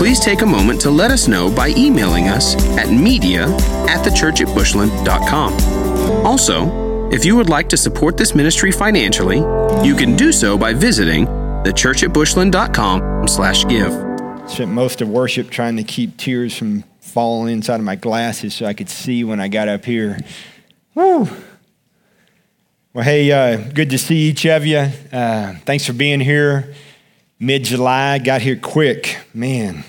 please 0.00 0.18
take 0.18 0.40
a 0.40 0.46
moment 0.46 0.80
to 0.80 0.90
let 0.90 1.10
us 1.10 1.28
know 1.28 1.54
by 1.54 1.68
emailing 1.76 2.26
us 2.26 2.54
at 2.78 2.90
media 2.90 3.42
at 3.86 4.02
thechurchatbushland.com. 4.02 5.52
Also, 6.24 7.10
if 7.10 7.26
you 7.26 7.36
would 7.36 7.50
like 7.50 7.68
to 7.68 7.76
support 7.76 8.16
this 8.16 8.34
ministry 8.34 8.72
financially, 8.72 9.40
you 9.86 9.94
can 9.94 10.16
do 10.16 10.32
so 10.32 10.56
by 10.56 10.72
visiting 10.72 11.26
thechurchatbushland.com 11.26 13.28
slash 13.28 13.66
give. 13.66 13.92
Spent 14.48 14.70
most 14.70 15.02
of 15.02 15.10
worship 15.10 15.50
trying 15.50 15.76
to 15.76 15.84
keep 15.84 16.16
tears 16.16 16.56
from 16.56 16.82
falling 17.00 17.52
inside 17.52 17.74
of 17.74 17.84
my 17.84 17.96
glasses 17.96 18.54
so 18.54 18.64
I 18.64 18.72
could 18.72 18.88
see 18.88 19.22
when 19.22 19.38
I 19.38 19.48
got 19.48 19.68
up 19.68 19.84
here. 19.84 20.18
Woo! 20.94 21.28
Well, 22.94 23.04
hey, 23.04 23.30
uh, 23.30 23.58
good 23.74 23.90
to 23.90 23.98
see 23.98 24.30
each 24.30 24.46
of 24.46 24.64
you. 24.64 24.88
Uh, 25.12 25.56
thanks 25.66 25.84
for 25.84 25.92
being 25.92 26.20
here. 26.20 26.74
Mid 27.42 27.64
July, 27.64 28.18
got 28.18 28.42
here 28.42 28.56
quick. 28.56 29.16
Man, 29.32 29.82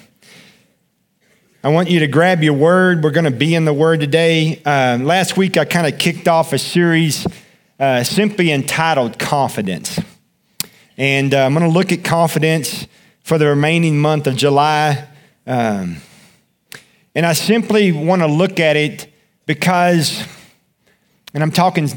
I 1.62 1.68
want 1.68 1.90
you 1.90 2.00
to 2.00 2.08
grab 2.08 2.44
your 2.44 2.54
word. 2.54 3.04
We're 3.04 3.12
going 3.12 3.26
to 3.26 3.30
be 3.30 3.56
in 3.56 3.66
the 3.66 3.74
word 3.74 4.00
today. 4.00 4.62
Uh, 4.64 4.98
last 5.02 5.36
week, 5.36 5.58
I 5.58 5.66
kind 5.66 5.86
of 5.86 6.00
kicked 6.00 6.30
off 6.30 6.54
a 6.54 6.58
series 6.58 7.28
uh, 7.78 8.06
simply 8.06 8.54
entitled 8.54 9.20
Confidence. 9.20 10.00
And 10.96 11.34
uh, 11.34 11.44
I'm 11.44 11.54
going 11.54 11.70
to 11.70 11.78
look 11.78 11.92
at 11.92 12.06
confidence 12.06 12.88
for 13.22 13.38
the 13.38 13.48
remaining 13.48 14.00
month 14.00 14.28
of 14.28 14.38
July. 14.38 15.10
Um, 15.46 15.98
and 17.14 17.26
I 17.26 17.34
simply 17.34 17.92
want 17.92 18.22
to 18.22 18.28
look 18.28 18.62
at 18.62 18.78
it 18.78 19.14
because, 19.46 20.26
and 21.34 21.44
I'm 21.44 21.52
talking 21.52 21.90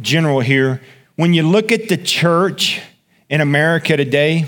general 0.00 0.38
here, 0.38 0.80
when 1.16 1.34
you 1.34 1.42
look 1.42 1.72
at 1.72 1.88
the 1.88 1.96
church 1.96 2.80
in 3.28 3.40
America 3.40 3.96
today, 3.96 4.46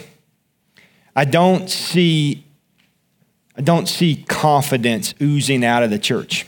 I 1.15 1.25
don't 1.25 1.69
see 1.69 2.45
I 3.57 3.61
don't 3.61 3.87
see 3.87 4.25
confidence 4.29 5.15
oozing 5.21 5.65
out 5.65 5.83
of 5.83 5.91
the 5.91 5.99
church. 5.99 6.47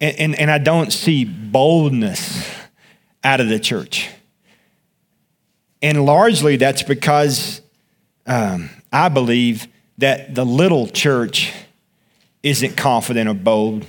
And, 0.00 0.18
and, 0.18 0.40
and, 0.40 0.50
I 0.50 0.58
don't 0.58 0.92
see 0.92 1.24
boldness 1.24 2.46
out 3.22 3.40
of 3.40 3.48
the 3.48 3.58
church. 3.58 4.10
And 5.80 6.04
largely 6.04 6.56
that's 6.56 6.82
because 6.82 7.62
um, 8.26 8.68
I 8.92 9.08
believe 9.08 9.66
that 9.98 10.34
the 10.34 10.44
little 10.44 10.88
church 10.88 11.52
isn't 12.42 12.76
confident 12.76 13.28
or 13.28 13.34
bold, 13.34 13.86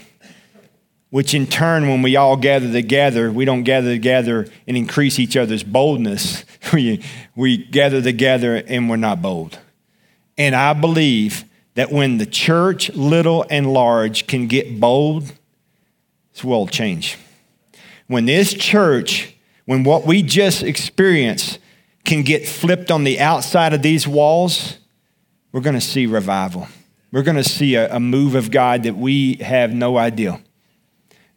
which 1.16 1.34
in 1.34 1.48
turn, 1.48 1.88
when 1.88 2.02
we 2.02 2.18
all 2.18 2.36
gather 2.36 2.70
together, 2.70 3.32
we 3.32 3.46
don't 3.46 3.64
gather 3.64 3.88
together 3.88 4.46
and 4.68 4.76
increase 4.76 5.18
each 5.18 5.38
other's 5.38 5.64
boldness. 5.64 6.44
we, 6.74 7.02
we 7.38 7.56
gather 7.56 8.02
together 8.02 8.62
and 8.68 8.90
we're 8.90 8.98
not 8.98 9.22
bold. 9.22 9.58
And 10.38 10.54
I 10.54 10.74
believe 10.74 11.46
that 11.76 11.90
when 11.90 12.18
the 12.18 12.26
church, 12.26 12.90
little 12.90 13.46
and 13.50 13.72
large, 13.72 14.28
can 14.28 14.48
get 14.48 14.78
bold, 14.78 15.32
this 16.34 16.44
world 16.44 16.70
change. 16.70 17.18
When 18.08 18.26
this 18.26 18.54
church, 18.54 19.38
when 19.64 19.86
what 19.86 20.06
we 20.06 20.22
just 20.22 20.64
experienced 20.64 21.60
can 22.04 22.24
get 22.24 22.46
flipped 22.46 22.92
on 22.92 23.06
the 23.06 23.22
outside 23.22 23.74
of 23.74 23.82
these 23.82 24.06
walls, 24.06 24.80
we're 25.54 25.62
going 25.62 25.76
to 25.76 25.80
see 25.80 26.08
revival. 26.08 26.68
We're 27.14 27.24
going 27.24 27.38
to 27.38 27.44
see 27.46 27.76
a, 27.76 27.96
a 27.96 28.02
move 28.02 28.36
of 28.36 28.52
God 28.52 28.84
that 28.84 28.98
we 28.98 29.36
have 29.36 29.72
no 29.72 29.98
idea. 29.98 30.42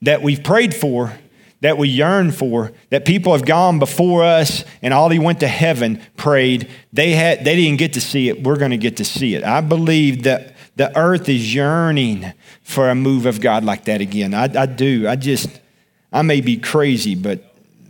That 0.03 0.23
we've 0.23 0.43
prayed 0.43 0.75
for, 0.75 1.13
that 1.61 1.77
we 1.77 1.89
yearn 1.89 2.31
for, 2.31 2.73
that 2.91 3.05
people 3.05 3.33
have 3.33 3.45
gone 3.45 3.79
before 3.79 4.23
us 4.23 4.65
and 4.81 4.95
all 4.95 5.09
they 5.09 5.19
went 5.19 5.41
to 5.41 5.49
heaven 5.49 6.01
prayed. 6.17 6.69
They, 6.93 7.13
had, 7.13 7.45
they 7.45 7.57
didn't 7.57 7.79
get 7.79 7.95
to 7.95 8.01
see 8.01 8.29
it. 8.29 8.43
We're 8.43 8.59
going 8.59 8.71
to 8.71 8.77
get 8.77 8.99
to 8.99 9.05
see 9.05 9.35
it. 9.35 9.43
I 9.43 9.61
believe 9.61 10.23
that 10.23 10.55
the 10.77 10.97
earth 10.97 11.29
is 11.29 11.53
yearning 11.53 12.33
for 12.63 12.89
a 12.89 12.95
move 12.95 13.27
of 13.27 13.41
God 13.41 13.65
like 13.65 13.87
that 13.87 14.01
again. 14.01 14.35
I, 14.35 14.45
I 14.45 14.67
do. 14.67 15.09
I 15.09 15.17
just, 15.17 15.49
I 16.13 16.23
may 16.23 16.41
be 16.41 16.57
crazy, 16.57 17.17
but 17.17 17.43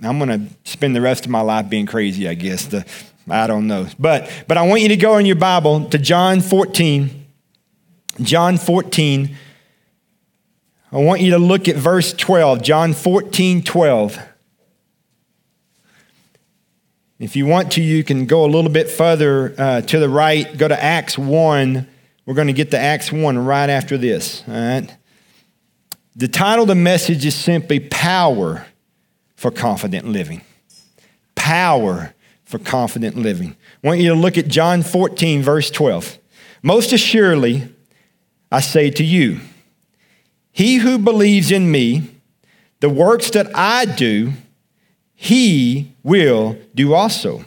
I'm 0.02 0.18
going 0.18 0.30
to 0.30 0.54
spend 0.64 0.96
the 0.96 1.02
rest 1.02 1.26
of 1.26 1.30
my 1.30 1.42
life 1.42 1.68
being 1.68 1.84
crazy, 1.84 2.26
I 2.26 2.34
guess. 2.34 2.64
The, 2.64 2.86
I 3.28 3.46
don't 3.46 3.66
know. 3.66 3.86
But, 3.98 4.30
but 4.48 4.56
I 4.56 4.62
want 4.62 4.80
you 4.80 4.88
to 4.88 4.96
go 4.96 5.18
in 5.18 5.26
your 5.26 5.36
Bible 5.36 5.84
to 5.90 5.98
John 5.98 6.40
14. 6.40 7.26
John 8.22 8.56
14 8.56 9.36
I 10.90 10.96
want 10.96 11.20
you 11.20 11.32
to 11.32 11.38
look 11.38 11.68
at 11.68 11.76
verse 11.76 12.14
12, 12.14 12.62
John 12.62 12.94
14, 12.94 13.62
12. 13.62 14.18
If 17.18 17.36
you 17.36 17.44
want 17.44 17.72
to, 17.72 17.82
you 17.82 18.02
can 18.02 18.24
go 18.24 18.44
a 18.44 18.48
little 18.48 18.70
bit 18.70 18.88
further 18.88 19.54
uh, 19.58 19.80
to 19.82 19.98
the 19.98 20.08
right, 20.08 20.56
go 20.56 20.66
to 20.66 20.82
Acts 20.82 21.18
1. 21.18 21.86
We're 22.24 22.34
going 22.34 22.46
to 22.46 22.54
get 22.54 22.70
to 22.70 22.78
Acts 22.78 23.12
1 23.12 23.38
right 23.38 23.68
after 23.68 23.98
this. 23.98 24.42
All 24.48 24.54
right? 24.54 24.96
The 26.16 26.28
title 26.28 26.62
of 26.62 26.68
the 26.68 26.74
message 26.74 27.26
is 27.26 27.34
simply 27.34 27.80
Power 27.80 28.66
for 29.36 29.50
Confident 29.50 30.06
Living. 30.06 30.40
Power 31.34 32.14
for 32.44 32.58
Confident 32.58 33.14
Living. 33.14 33.56
I 33.84 33.86
want 33.86 34.00
you 34.00 34.08
to 34.08 34.14
look 34.14 34.38
at 34.38 34.48
John 34.48 34.82
14, 34.82 35.42
verse 35.42 35.70
12. 35.70 36.18
Most 36.62 36.92
assuredly, 36.92 37.68
I 38.50 38.60
say 38.60 38.90
to 38.90 39.04
you, 39.04 39.40
he 40.58 40.78
who 40.78 40.98
believes 40.98 41.52
in 41.52 41.70
me, 41.70 42.02
the 42.80 42.88
works 42.88 43.30
that 43.30 43.46
I 43.54 43.84
do, 43.84 44.32
he 45.14 45.94
will 46.02 46.58
do 46.74 46.94
also. 46.94 47.44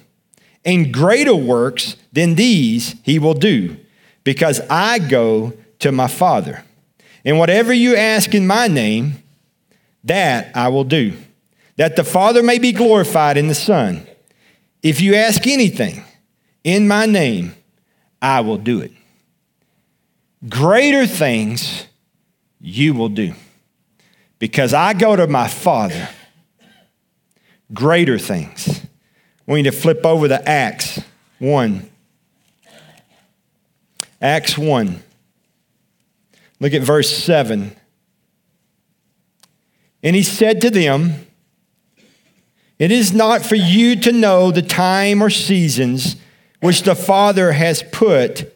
And 0.64 0.94
greater 0.94 1.36
works 1.36 1.98
than 2.14 2.36
these 2.36 2.96
he 3.04 3.20
will 3.20 3.34
do, 3.34 3.76
because 4.24 4.62
I 4.70 4.98
go 5.00 5.52
to 5.80 5.92
my 5.92 6.08
Father. 6.08 6.64
And 7.26 7.38
whatever 7.38 7.74
you 7.74 7.98
ask 7.98 8.34
in 8.34 8.48
my 8.48 8.70
name, 8.70 9.22
that 10.06 10.56
I 10.56 10.70
will 10.70 10.86
do, 10.86 11.12
that 11.76 11.98
the 11.98 12.06
Father 12.06 12.42
may 12.42 12.60
be 12.60 12.72
glorified 12.72 13.36
in 13.36 13.50
the 13.50 13.56
Son. 13.56 14.08
If 14.82 15.02
you 15.02 15.16
ask 15.16 15.46
anything 15.48 16.06
in 16.64 16.88
my 16.88 17.08
name, 17.08 17.56
I 18.22 18.40
will 18.40 18.58
do 18.58 18.80
it. 18.80 18.94
Greater 20.48 21.06
things 21.06 21.88
you 22.62 22.94
will 22.94 23.10
do. 23.10 23.34
Because 24.40 24.74
I 24.74 24.94
go 24.94 25.16
to 25.16 25.28
my 25.28 25.48
Father, 25.48 26.10
greater 27.74 28.18
things. 28.18 28.82
We 29.46 29.62
need 29.62 29.72
to 29.72 29.76
flip 29.76 30.06
over 30.06 30.28
to 30.28 30.50
Acts 30.50 31.02
1. 31.40 31.90
Acts 34.22 34.58
1. 34.58 35.02
Look 36.60 36.74
at 36.74 36.84
verse 36.84 37.10
7. 37.10 37.76
And 40.04 40.16
he 40.16 40.24
said 40.24 40.62
to 40.62 40.70
them, 40.70 41.28
It 42.78 42.92
is 42.92 43.14
not 43.14 43.44
for 43.44 43.56
you 43.56 43.96
to 43.98 44.12
know 44.12 44.52
the 44.52 44.62
time 44.62 45.22
or 45.22 45.30
seasons 45.30 46.18
which 46.60 46.84
the 46.84 46.96
Father 46.96 47.54
has 47.54 47.84
put 47.92 48.54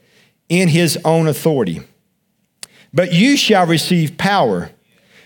in 0.48 0.70
his 0.70 0.98
own 1.04 1.28
authority 1.28 1.82
but 2.96 3.14
you 3.14 3.38
shall 3.38 3.68
receive 3.68 4.18
power 4.18 4.72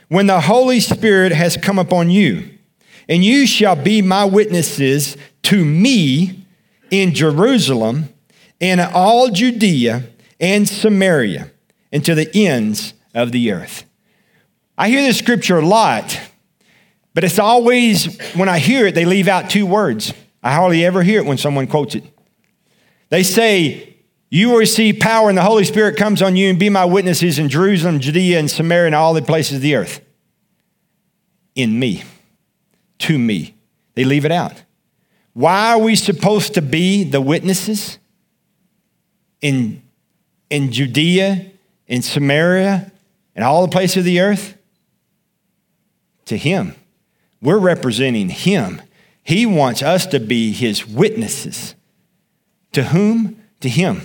when 0.10 0.26
the 0.26 0.42
Holy 0.42 0.80
Spirit 0.80 1.32
has 1.32 1.56
come 1.56 1.78
upon 1.78 2.10
you, 2.10 2.50
and 3.08 3.24
you 3.24 3.46
shall 3.46 3.76
be 3.76 4.02
my 4.02 4.26
witnesses 4.26 5.16
to 5.44 5.64
me 5.64 6.46
in 6.90 7.14
Jerusalem 7.14 8.10
and 8.60 8.82
all 8.82 9.30
Judea 9.30 10.04
and 10.40 10.68
Samaria 10.68 11.52
and 11.92 12.04
to 12.04 12.16
the 12.16 12.30
ends 12.34 12.94
of 13.14 13.32
the 13.32 13.52
earth. 13.52 13.86
I 14.78 14.90
hear 14.90 15.04
this 15.04 15.20
scripture 15.20 15.60
a 15.60 15.66
lot, 15.66 16.20
but 17.14 17.24
it's 17.24 17.40
always, 17.40 18.18
when 18.34 18.50
I 18.50 18.60
hear 18.60 18.88
it, 18.88 18.96
they 18.96 19.06
leave 19.06 19.28
out 19.28 19.50
two 19.50 19.66
words. 19.66 20.14
I 20.42 20.54
hardly 20.54 20.86
ever 20.86 21.04
hear 21.04 21.20
it 21.20 21.26
when 21.26 21.38
someone 21.38 21.68
quotes 21.68 21.96
it. 21.96 22.04
They 23.10 23.24
say, 23.24 23.89
you 24.30 24.50
will 24.50 24.58
receive 24.58 25.00
power, 25.00 25.30
and 25.30 25.38
the 25.38 25.44
Holy 25.44 25.64
Spirit 25.64 25.98
comes 25.98 26.22
on 26.22 26.36
you, 26.36 26.50
and 26.50 26.60
be 26.60 26.70
my 26.70 26.86
witnesses 26.86 27.40
in 27.40 27.50
Jerusalem, 27.50 28.00
Judea, 28.00 28.40
and 28.40 28.50
Samaria, 28.50 28.88
and 28.88 28.96
all 28.96 29.14
the 29.14 29.22
places 29.22 29.58
of 29.58 29.62
the 29.62 29.76
earth. 29.76 30.02
In 31.56 31.80
me, 31.80 32.04
to 33.00 33.18
me. 33.18 33.56
They 33.96 34.04
leave 34.04 34.26
it 34.26 34.32
out. 34.32 34.64
Why 35.34 35.74
are 35.74 35.80
we 35.80 35.96
supposed 35.96 36.54
to 36.54 36.62
be 36.62 37.04
the 37.04 37.22
witnesses 37.22 37.98
in, 39.42 39.82
in 40.50 40.72
Judea, 40.72 41.52
in 41.88 42.02
Samaria, 42.02 42.92
and 43.36 43.44
all 43.44 43.62
the 43.64 43.72
places 43.72 43.98
of 43.98 44.04
the 44.04 44.20
earth? 44.20 44.56
to 46.30 46.38
Him. 46.38 46.76
We're 47.42 47.58
representing 47.58 48.30
Him. 48.30 48.82
He 49.24 49.46
wants 49.46 49.84
us 49.84 50.06
to 50.08 50.20
be 50.20 50.52
His 50.52 50.88
witnesses. 50.88 51.76
To 52.72 52.84
whom? 52.84 53.44
To 53.60 53.70
Him. 53.70 54.04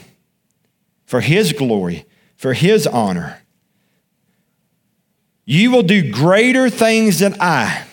For 1.04 1.20
His 1.20 1.52
glory, 1.52 2.06
for 2.36 2.52
His 2.54 2.86
honor. 2.86 3.40
You 5.44 5.70
will 5.70 5.82
do 5.82 6.10
greater 6.10 6.70
things 6.70 7.18
than 7.18 7.36
I. 7.40 7.84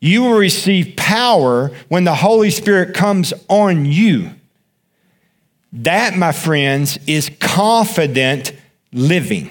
You 0.00 0.22
will 0.22 0.38
receive 0.38 0.96
power 0.96 1.70
when 1.88 2.04
the 2.04 2.14
Holy 2.14 2.50
Spirit 2.50 2.94
comes 2.94 3.32
on 3.48 3.86
you. 3.86 4.30
That, 5.72 6.16
my 6.16 6.32
friends, 6.32 6.98
is 7.06 7.30
confident 7.40 8.52
living. 8.92 9.50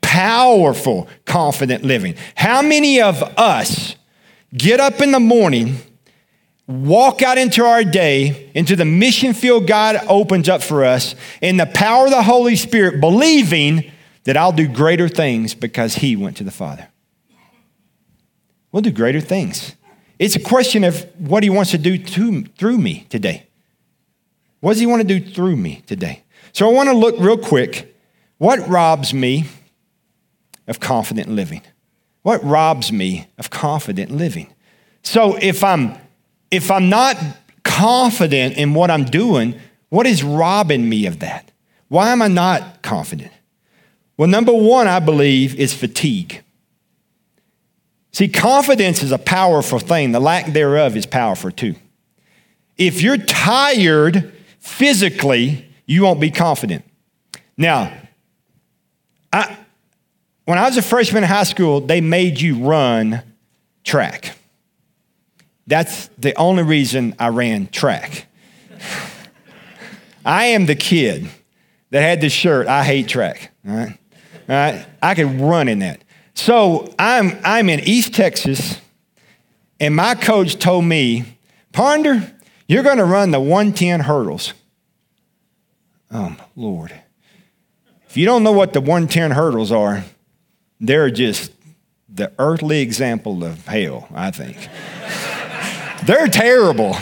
Powerful, 0.00 1.08
confident 1.24 1.84
living. 1.84 2.14
How 2.34 2.62
many 2.62 3.00
of 3.00 3.22
us 3.38 3.96
get 4.54 4.80
up 4.80 5.00
in 5.00 5.12
the 5.12 5.20
morning, 5.20 5.76
walk 6.66 7.22
out 7.22 7.38
into 7.38 7.64
our 7.64 7.84
day, 7.84 8.50
into 8.54 8.76
the 8.76 8.84
mission 8.84 9.32
field 9.34 9.66
God 9.66 9.96
opens 10.08 10.48
up 10.48 10.62
for 10.62 10.84
us, 10.84 11.14
in 11.40 11.56
the 11.56 11.66
power 11.66 12.06
of 12.06 12.10
the 12.10 12.22
Holy 12.22 12.56
Spirit, 12.56 13.00
believing 13.00 13.90
that 14.24 14.36
I'll 14.36 14.52
do 14.52 14.66
greater 14.66 15.08
things 15.08 15.54
because 15.54 15.96
He 15.96 16.16
went 16.16 16.36
to 16.38 16.44
the 16.44 16.50
Father? 16.50 16.88
We'll 18.72 18.82
do 18.82 18.90
greater 18.90 19.20
things. 19.20 19.74
It's 20.18 20.34
a 20.34 20.40
question 20.40 20.82
of 20.82 21.06
what 21.18 21.42
He 21.42 21.50
wants 21.50 21.70
to 21.70 21.78
do 21.78 21.96
to, 21.98 22.42
through 22.42 22.78
me 22.78 23.06
today. 23.08 23.46
What 24.60 24.72
does 24.72 24.80
he 24.80 24.86
want 24.86 25.06
to 25.06 25.06
do 25.06 25.24
through 25.24 25.56
me 25.56 25.82
today? 25.86 26.24
So 26.52 26.68
I 26.68 26.72
want 26.72 26.88
to 26.88 26.96
look 26.96 27.14
real 27.20 27.38
quick. 27.38 27.94
What 28.38 28.66
robs 28.68 29.14
me 29.14 29.44
of 30.66 30.80
confident 30.80 31.28
living? 31.28 31.62
What 32.22 32.42
robs 32.42 32.90
me 32.90 33.28
of 33.38 33.50
confident 33.50 34.10
living? 34.10 34.52
So 35.02 35.36
if 35.36 35.62
I'm 35.62 35.96
if 36.50 36.70
I'm 36.70 36.88
not 36.88 37.16
confident 37.62 38.56
in 38.56 38.74
what 38.74 38.90
I'm 38.90 39.04
doing, 39.04 39.58
what 39.88 40.06
is 40.06 40.22
robbing 40.22 40.88
me 40.88 41.06
of 41.06 41.20
that? 41.20 41.50
Why 41.88 42.10
am 42.10 42.22
I 42.22 42.28
not 42.28 42.82
confident? 42.82 43.32
Well, 44.16 44.28
number 44.28 44.52
one, 44.52 44.88
I 44.88 44.98
believe, 44.98 45.54
is 45.56 45.74
fatigue. 45.74 46.42
See, 48.12 48.28
confidence 48.28 49.02
is 49.02 49.12
a 49.12 49.18
powerful 49.18 49.78
thing. 49.78 50.12
The 50.12 50.20
lack 50.20 50.52
thereof 50.52 50.96
is 50.96 51.04
powerful 51.04 51.50
too. 51.50 51.74
If 52.78 53.02
you're 53.02 53.18
tired 53.18 54.32
physically, 54.58 55.66
you 55.84 56.02
won't 56.02 56.20
be 56.20 56.30
confident. 56.30 56.84
Now, 57.56 57.92
I, 59.32 59.56
when 60.44 60.58
I 60.58 60.66
was 60.66 60.76
a 60.76 60.82
freshman 60.82 61.24
in 61.24 61.28
high 61.28 61.44
school, 61.44 61.80
they 61.80 62.00
made 62.00 62.40
you 62.40 62.58
run 62.58 63.22
track. 63.84 64.35
That's 65.66 66.08
the 66.18 66.34
only 66.36 66.62
reason 66.62 67.14
I 67.18 67.28
ran 67.28 67.68
track. 67.68 68.26
I 70.24 70.46
am 70.46 70.66
the 70.66 70.74
kid 70.74 71.28
that 71.90 72.02
had 72.02 72.20
the 72.20 72.28
shirt, 72.28 72.66
I 72.66 72.84
hate 72.84 73.08
track. 73.08 73.52
All 73.66 73.74
right? 73.74 73.98
All 74.48 74.56
right? 74.56 74.86
I 75.02 75.14
could 75.14 75.40
run 75.40 75.68
in 75.68 75.80
that. 75.80 76.02
So 76.34 76.92
I'm, 76.98 77.38
I'm 77.44 77.68
in 77.68 77.80
East 77.80 78.14
Texas, 78.14 78.80
and 79.80 79.94
my 79.94 80.14
coach 80.14 80.58
told 80.58 80.84
me, 80.84 81.38
Ponder, 81.72 82.32
you're 82.68 82.82
going 82.82 82.98
to 82.98 83.04
run 83.04 83.30
the 83.30 83.40
110 83.40 84.00
hurdles. 84.00 84.52
Oh, 86.10 86.36
Lord. 86.54 86.92
If 88.08 88.16
you 88.16 88.24
don't 88.24 88.42
know 88.42 88.52
what 88.52 88.72
the 88.72 88.80
110 88.80 89.32
hurdles 89.32 89.72
are, 89.72 90.04
they're 90.80 91.10
just 91.10 91.52
the 92.08 92.32
earthly 92.38 92.80
example 92.80 93.44
of 93.44 93.66
hell, 93.66 94.08
I 94.14 94.30
think. 94.30 94.56
They're 96.06 96.28
terrible. 96.28 96.96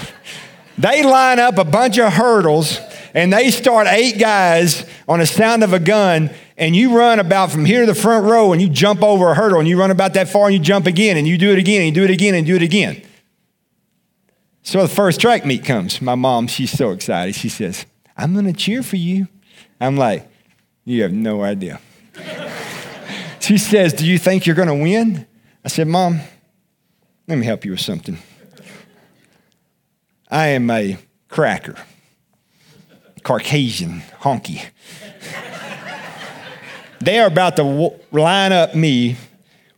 They 0.77 1.05
line 1.05 1.39
up 1.39 1.59
a 1.59 1.65
bunch 1.65 1.99
of 1.99 2.12
hurdles 2.12 2.81
and 3.15 3.33
they 3.33 3.51
start 3.51 3.87
eight 3.87 4.19
guys 4.19 4.85
on 5.09 5.21
the 5.21 5.27
sound 5.27 5.62
of 5.62 5.73
a 5.73 5.79
gun 5.79 6.31
and 6.56 6.75
you 6.75 6.97
run 6.97 7.19
about 7.21 7.51
from 7.51 7.65
here 7.65 7.81
to 7.81 7.87
the 7.87 7.95
front 7.95 8.27
row 8.27 8.53
and 8.53 8.61
you 8.61 8.69
jump 8.69 9.03
over 9.03 9.31
a 9.31 9.35
hurdle 9.35 9.61
and 9.61 9.69
you 9.69 9.79
run 9.79 9.91
about 9.91 10.15
that 10.15 10.29
far 10.29 10.47
and 10.47 10.55
you 10.55 10.61
jump 10.61 10.87
again 10.87 11.17
and 11.17 11.27
you 11.27 11.39
do 11.39 11.53
it 11.53 11.59
again 11.59 11.83
and 11.83 11.95
you 11.95 12.03
do 12.03 12.05
it 12.05 12.11
again 12.11 12.35
and 12.35 12.47
do 12.47 12.56
it 12.56 12.62
again. 12.62 13.03
So 14.62 14.83
the 14.83 14.89
first 14.89 15.21
track 15.21 15.45
meet 15.45 15.65
comes. 15.65 16.01
My 16.01 16.15
mom, 16.15 16.47
she's 16.47 16.71
so 16.73 16.91
excited. 16.91 17.35
She 17.35 17.49
says, 17.49 17.87
I'm 18.17 18.33
going 18.33 18.47
to 18.47 18.53
cheer 18.53 18.83
for 18.83 18.97
you. 18.97 19.29
I'm 19.81 19.97
like, 19.97 20.29
You 20.85 21.03
have 21.03 21.12
no 21.12 21.43
idea. 21.43 21.81
she 23.41 23.59
says, 23.59 23.93
Do 23.93 24.06
you 24.06 24.19
think 24.19 24.47
you're 24.47 24.56
going 24.56 24.69
to 24.69 24.75
win? 24.75 25.27
I 25.65 25.69
said, 25.69 25.87
Mom, 25.87 26.21
let 27.29 27.39
me 27.39 27.45
help 27.45 27.65
you 27.65 27.73
with 27.73 27.81
something. 27.81 28.19
I 30.35 30.49
am 30.49 30.69
a 30.69 30.99
cracker, 31.29 31.77
Caucasian, 33.23 34.03
honky. 34.21 34.65
they 37.01 37.21
are 37.21 37.29
about 37.29 37.55
to 37.55 37.93
line 38.11 38.53
up 38.53 38.75
me 38.75 39.17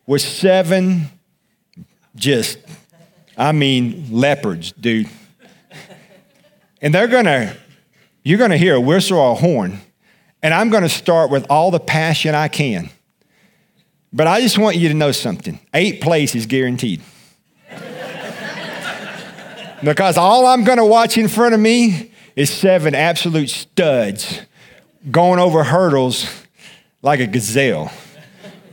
with 0.06 0.22
seven 0.22 1.10
just, 2.14 2.56
I 3.36 3.52
mean, 3.52 4.06
leopards, 4.10 4.72
dude. 4.72 5.10
And 6.80 6.94
they're 6.94 7.06
to 7.26 7.54
you're 8.24 8.38
to 8.50 8.56
hear 8.56 8.76
a 8.76 8.80
whistle 8.80 9.18
or 9.18 9.32
a 9.32 9.34
horn, 9.34 9.78
and 10.42 10.54
I'm 10.54 10.70
to 10.84 10.88
start 10.88 11.30
with 11.30 11.44
all 11.50 11.70
the 11.70 11.80
passion 11.80 12.34
I 12.34 12.48
can. 12.48 12.88
But 14.10 14.26
I 14.26 14.40
just 14.40 14.56
want 14.56 14.76
you 14.76 14.88
to 14.88 14.94
know 14.94 15.12
something 15.12 15.60
eight 15.74 16.00
places 16.00 16.46
guaranteed. 16.46 17.02
Because 19.82 20.16
all 20.16 20.46
I'm 20.46 20.64
going 20.64 20.78
to 20.78 20.84
watch 20.84 21.18
in 21.18 21.28
front 21.28 21.54
of 21.54 21.60
me 21.60 22.12
is 22.34 22.50
seven 22.50 22.94
absolute 22.94 23.50
studs 23.50 24.40
going 25.10 25.38
over 25.38 25.64
hurdles 25.64 26.44
like 27.02 27.20
a 27.20 27.26
gazelle. 27.26 27.90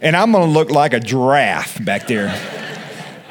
And 0.02 0.16
I'm 0.16 0.32
going 0.32 0.46
to 0.46 0.52
look 0.52 0.70
like 0.70 0.94
a 0.94 1.00
giraffe 1.00 1.84
back 1.84 2.08
there. 2.08 2.30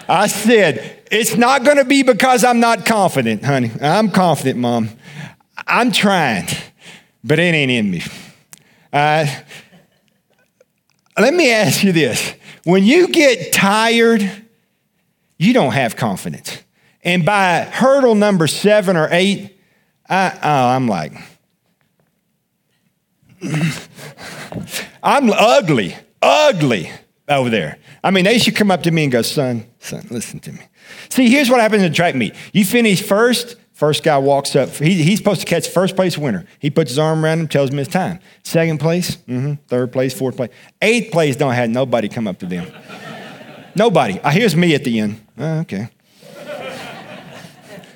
I 0.09 0.27
said, 0.27 1.03
it's 1.11 1.37
not 1.37 1.65
going 1.65 1.77
to 1.77 1.85
be 1.85 2.03
because 2.03 2.45
I'm 2.45 2.61
not 2.61 2.87
confident, 2.87 3.45
honey. 3.45 3.71
I'm 3.81 4.11
confident, 4.11 4.59
mom. 4.59 4.91
I'm 5.67 5.93
trying, 5.93 6.49
but 7.23 7.39
it 7.39 7.55
ain't 7.55 7.71
in 7.71 7.91
me. 7.91 8.03
Uh, 8.93 9.27
let 11.19 11.35
me 11.35 11.51
ask 11.53 11.85
you 11.85 11.93
this. 11.93 12.35
When 12.65 12.85
you 12.85 13.09
get 13.09 13.53
tired, 13.53 14.31
you 15.39 15.53
don't 15.53 15.73
have 15.73 15.97
confidence. 15.97 16.63
And 17.03 17.25
by 17.25 17.63
hurdle 17.63 18.15
number 18.15 18.47
seven 18.47 18.97
or 18.97 19.09
eight, 19.11 19.59
I, 20.09 20.39
oh, 20.43 20.69
I'm 20.69 20.87
like, 20.87 21.13
I'm 25.03 25.31
ugly, 25.31 25.97
ugly 26.21 26.91
over 27.29 27.51
there. 27.51 27.79
I 28.05 28.11
mean, 28.11 28.25
they 28.25 28.39
should 28.39 28.57
come 28.57 28.71
up 28.71 28.83
to 28.85 28.91
me 28.91 29.05
and 29.05 29.13
go, 29.13 29.23
son, 29.23 29.67
son, 29.79 30.07
listen 30.11 30.39
to 30.41 30.53
me. 30.53 30.61
See, 31.09 31.29
here's 31.29 31.51
what 31.51 31.61
happens 31.61 31.83
in 31.83 31.93
track 31.93 32.15
meet. 32.15 32.35
You 32.53 32.65
finish 32.65 33.03
first, 33.03 33.57
First 33.83 34.05
guy 34.05 34.17
walks 34.19 34.55
up. 34.55 34.69
He, 34.69 35.03
he's 35.03 35.19
supposed 35.19 35.41
to 35.41 35.47
catch 35.47 35.67
first 35.67 35.97
place 35.97 36.17
winner. 36.17 36.47
He 36.61 36.71
puts 36.71 36.93
his 36.93 37.01
arm 37.01 37.25
around 37.25 37.41
him, 37.41 37.49
tells 37.49 37.71
him 37.71 37.79
his 37.79 37.89
time. 37.89 38.21
Second 38.45 38.79
place, 38.79 39.17
mm-hmm. 39.17 39.55
third 39.67 39.91
place, 39.91 40.15
fourth 40.15 40.37
place. 40.37 40.51
Eighth 40.81 41.11
place 41.11 41.35
don't 41.35 41.55
have 41.55 41.69
nobody 41.69 42.09
come 42.09 42.29
up 42.29 42.39
to 42.39 42.47
them. 42.47 42.71
nobody. 43.75 44.21
Uh, 44.21 44.31
here's 44.31 44.55
me 44.55 44.77
at 44.77 44.85
the 44.85 45.01
end. 45.01 45.21
Oh, 45.37 45.61
okay. 45.63 45.89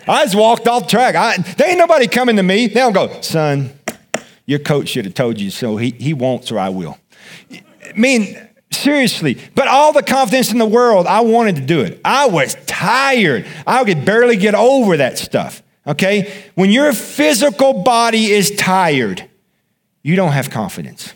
I 0.06 0.25
just 0.25 0.36
walked 0.36 0.68
off 0.68 0.86
track. 0.86 1.14
I, 1.14 1.36
there 1.36 1.68
ain't 1.68 1.78
nobody 1.78 2.06
coming 2.06 2.36
to 2.36 2.42
me. 2.42 2.66
They 2.66 2.75
don't 2.75 2.92
go, 2.92 3.20
son, 3.20 3.72
your 4.46 4.60
coach 4.60 4.88
should 4.88 5.04
have 5.04 5.14
told 5.14 5.40
you 5.40 5.50
so. 5.50 5.76
He, 5.76 5.90
he 5.90 6.14
won't, 6.14 6.44
so 6.44 6.56
I 6.56 6.68
will. 6.68 6.98
I 7.50 7.62
mean, 7.96 8.36
seriously. 8.70 9.38
But 9.54 9.68
all 9.68 9.92
the 9.92 10.02
confidence 10.02 10.52
in 10.52 10.58
the 10.58 10.66
world, 10.66 11.06
I 11.06 11.20
wanted 11.20 11.56
to 11.56 11.62
do 11.62 11.80
it. 11.80 12.00
I 12.04 12.28
was 12.28 12.56
tired. 12.66 13.46
I 13.66 13.84
could 13.84 14.04
barely 14.04 14.36
get 14.36 14.54
over 14.54 14.96
that 14.98 15.18
stuff. 15.18 15.62
Okay? 15.86 16.44
When 16.54 16.70
your 16.70 16.92
physical 16.92 17.82
body 17.82 18.26
is 18.26 18.50
tired, 18.52 19.28
you 20.02 20.16
don't 20.16 20.32
have 20.32 20.50
confidence. 20.50 21.14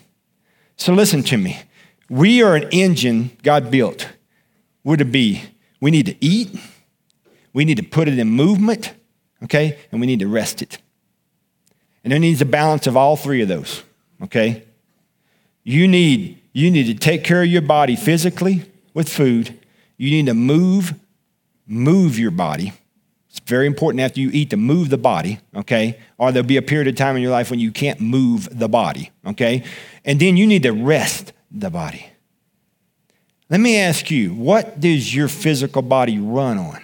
So 0.75 0.93
listen 0.93 1.23
to 1.23 1.37
me. 1.37 1.61
We 2.09 2.43
are 2.43 2.55
an 2.55 2.67
engine 2.71 3.37
God 3.43 3.71
built. 3.71 4.09
We're 4.83 4.97
to 4.97 5.05
be, 5.05 5.43
we 5.79 5.91
need 5.91 6.07
to 6.07 6.25
eat, 6.25 6.59
we 7.53 7.65
need 7.65 7.77
to 7.77 7.83
put 7.83 8.07
it 8.07 8.17
in 8.17 8.27
movement, 8.29 8.93
okay? 9.43 9.77
And 9.91 9.99
we 9.99 10.07
need 10.07 10.19
to 10.19 10.27
rest 10.27 10.61
it. 10.61 10.77
And 12.03 12.11
there 12.11 12.19
needs 12.19 12.41
a 12.41 12.45
balance 12.45 12.87
of 12.87 12.97
all 12.97 13.15
three 13.15 13.41
of 13.41 13.47
those, 13.47 13.83
okay? 14.23 14.63
You 15.63 15.87
need, 15.87 16.41
you 16.53 16.71
need 16.71 16.85
to 16.85 16.95
take 16.95 17.23
care 17.23 17.41
of 17.43 17.47
your 17.47 17.61
body 17.61 17.95
physically 17.95 18.65
with 18.93 19.09
food. 19.09 19.59
You 19.97 20.09
need 20.11 20.25
to 20.25 20.33
move, 20.33 20.93
move 21.67 22.17
your 22.17 22.31
body 22.31 22.73
it's 23.31 23.39
very 23.45 23.65
important 23.65 24.01
after 24.01 24.19
you 24.19 24.29
eat 24.33 24.49
to 24.49 24.57
move 24.57 24.89
the 24.89 24.97
body, 24.97 25.39
okay? 25.55 25.97
Or 26.17 26.33
there'll 26.33 26.45
be 26.45 26.57
a 26.57 26.61
period 26.61 26.89
of 26.89 26.95
time 26.95 27.15
in 27.15 27.21
your 27.21 27.31
life 27.31 27.49
when 27.49 27.61
you 27.61 27.71
can't 27.71 28.01
move 28.01 28.49
the 28.51 28.67
body, 28.67 29.09
okay? 29.25 29.63
And 30.03 30.19
then 30.19 30.35
you 30.35 30.45
need 30.45 30.63
to 30.63 30.71
rest 30.71 31.31
the 31.49 31.69
body. 31.69 32.07
Let 33.49 33.61
me 33.61 33.77
ask 33.77 34.11
you, 34.11 34.33
what 34.33 34.81
does 34.81 35.15
your 35.15 35.29
physical 35.29 35.81
body 35.81 36.19
run 36.19 36.57
on? 36.57 36.81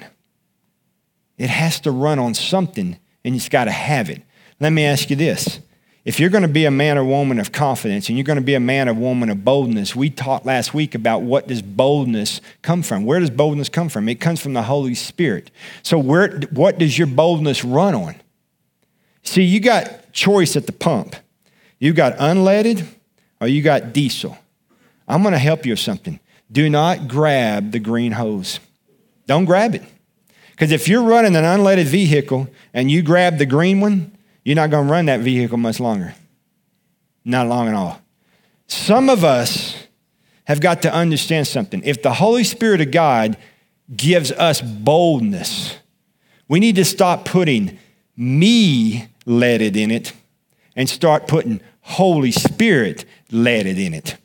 It 1.37 1.49
has 1.49 1.79
to 1.81 1.91
run 1.91 2.19
on 2.19 2.33
something, 2.33 2.97
and 3.23 3.35
it's 3.35 3.49
got 3.49 3.65
to 3.65 3.71
have 3.71 4.09
it. 4.09 4.21
Let 4.59 4.71
me 4.71 4.85
ask 4.85 5.09
you 5.09 5.15
this. 5.15 5.59
If 6.07 6.21
you're 6.21 6.29
going 6.29 6.43
to 6.43 6.47
be 6.47 6.63
a 6.63 6.71
man 6.71 6.97
or 6.97 7.03
woman 7.03 7.37
of 7.37 7.51
confidence 7.51 8.07
and 8.07 8.17
you're 8.17 8.23
going 8.23 8.37
to 8.37 8.41
be 8.41 8.53
a 8.53 8.61
man 8.61 8.87
or 8.87 8.93
woman 8.93 9.29
of 9.29 9.43
boldness, 9.43 9.93
we 9.93 10.09
talked 10.09 10.45
last 10.45 10.73
week 10.73 10.95
about 10.95 11.21
what 11.21 11.49
does 11.49 11.61
boldness 11.61 12.39
come 12.61 12.81
from? 12.81 13.03
Where 13.03 13.19
does 13.19 13.29
boldness 13.29 13.67
come 13.67 13.89
from? 13.89 14.07
It 14.07 14.21
comes 14.21 14.39
from 14.39 14.53
the 14.53 14.63
Holy 14.63 14.95
Spirit. 14.95 15.51
So 15.83 15.99
where, 15.99 16.39
what 16.51 16.79
does 16.79 16.97
your 16.97 17.07
boldness 17.07 17.65
run 17.65 17.93
on? 17.93 18.15
See, 19.21 19.43
you 19.43 19.59
got 19.59 20.13
choice 20.13 20.55
at 20.55 20.65
the 20.65 20.71
pump. 20.71 21.17
You 21.77 21.91
got 21.91 22.15
unleaded 22.15 22.87
or 23.41 23.49
you 23.49 23.61
got 23.61 23.91
diesel. 23.91 24.37
I'm 25.09 25.21
going 25.23 25.33
to 25.33 25.37
help 25.37 25.65
you 25.65 25.73
with 25.73 25.79
something. 25.79 26.21
Do 26.49 26.69
not 26.69 27.09
grab 27.09 27.71
the 27.71 27.79
green 27.79 28.13
hose. 28.13 28.61
Don't 29.25 29.43
grab 29.43 29.75
it. 29.75 29.83
Because 30.57 30.71
if 30.71 30.87
you're 30.87 31.03
running 31.03 31.35
an 31.35 31.43
unleaded 31.43 31.85
vehicle 31.85 32.47
and 32.73 32.89
you 32.89 33.03
grab 33.03 33.37
the 33.37 33.45
green 33.45 33.79
one, 33.79 34.17
you're 34.43 34.55
not 34.55 34.71
going 34.71 34.87
to 34.87 34.91
run 34.91 35.05
that 35.05 35.19
vehicle 35.19 35.57
much 35.57 35.79
longer. 35.79 36.15
Not 37.23 37.45
long 37.47 37.67
at 37.67 37.75
all. 37.75 38.01
Some 38.65 39.07
of 39.07 39.23
us 39.23 39.87
have 40.45 40.59
got 40.59 40.81
to 40.81 40.91
understand 40.91 41.45
something. 41.45 41.83
If 41.83 42.01
the 42.01 42.13
Holy 42.13 42.43
Spirit 42.43 42.81
of 42.81 42.89
God 42.89 43.37
gives 43.95 44.31
us 44.31 44.59
boldness, 44.59 45.77
we 46.47 46.59
need 46.59 46.75
to 46.77 46.85
stop 46.85 47.23
putting 47.23 47.77
me 48.15 49.09
leaded 49.27 49.77
in 49.77 49.91
it 49.91 50.11
and 50.75 50.89
start 50.89 51.27
putting 51.27 51.61
Holy 51.81 52.31
Spirit 52.31 53.05
leaded 53.29 53.77
in 53.77 53.93
it. 53.93 54.17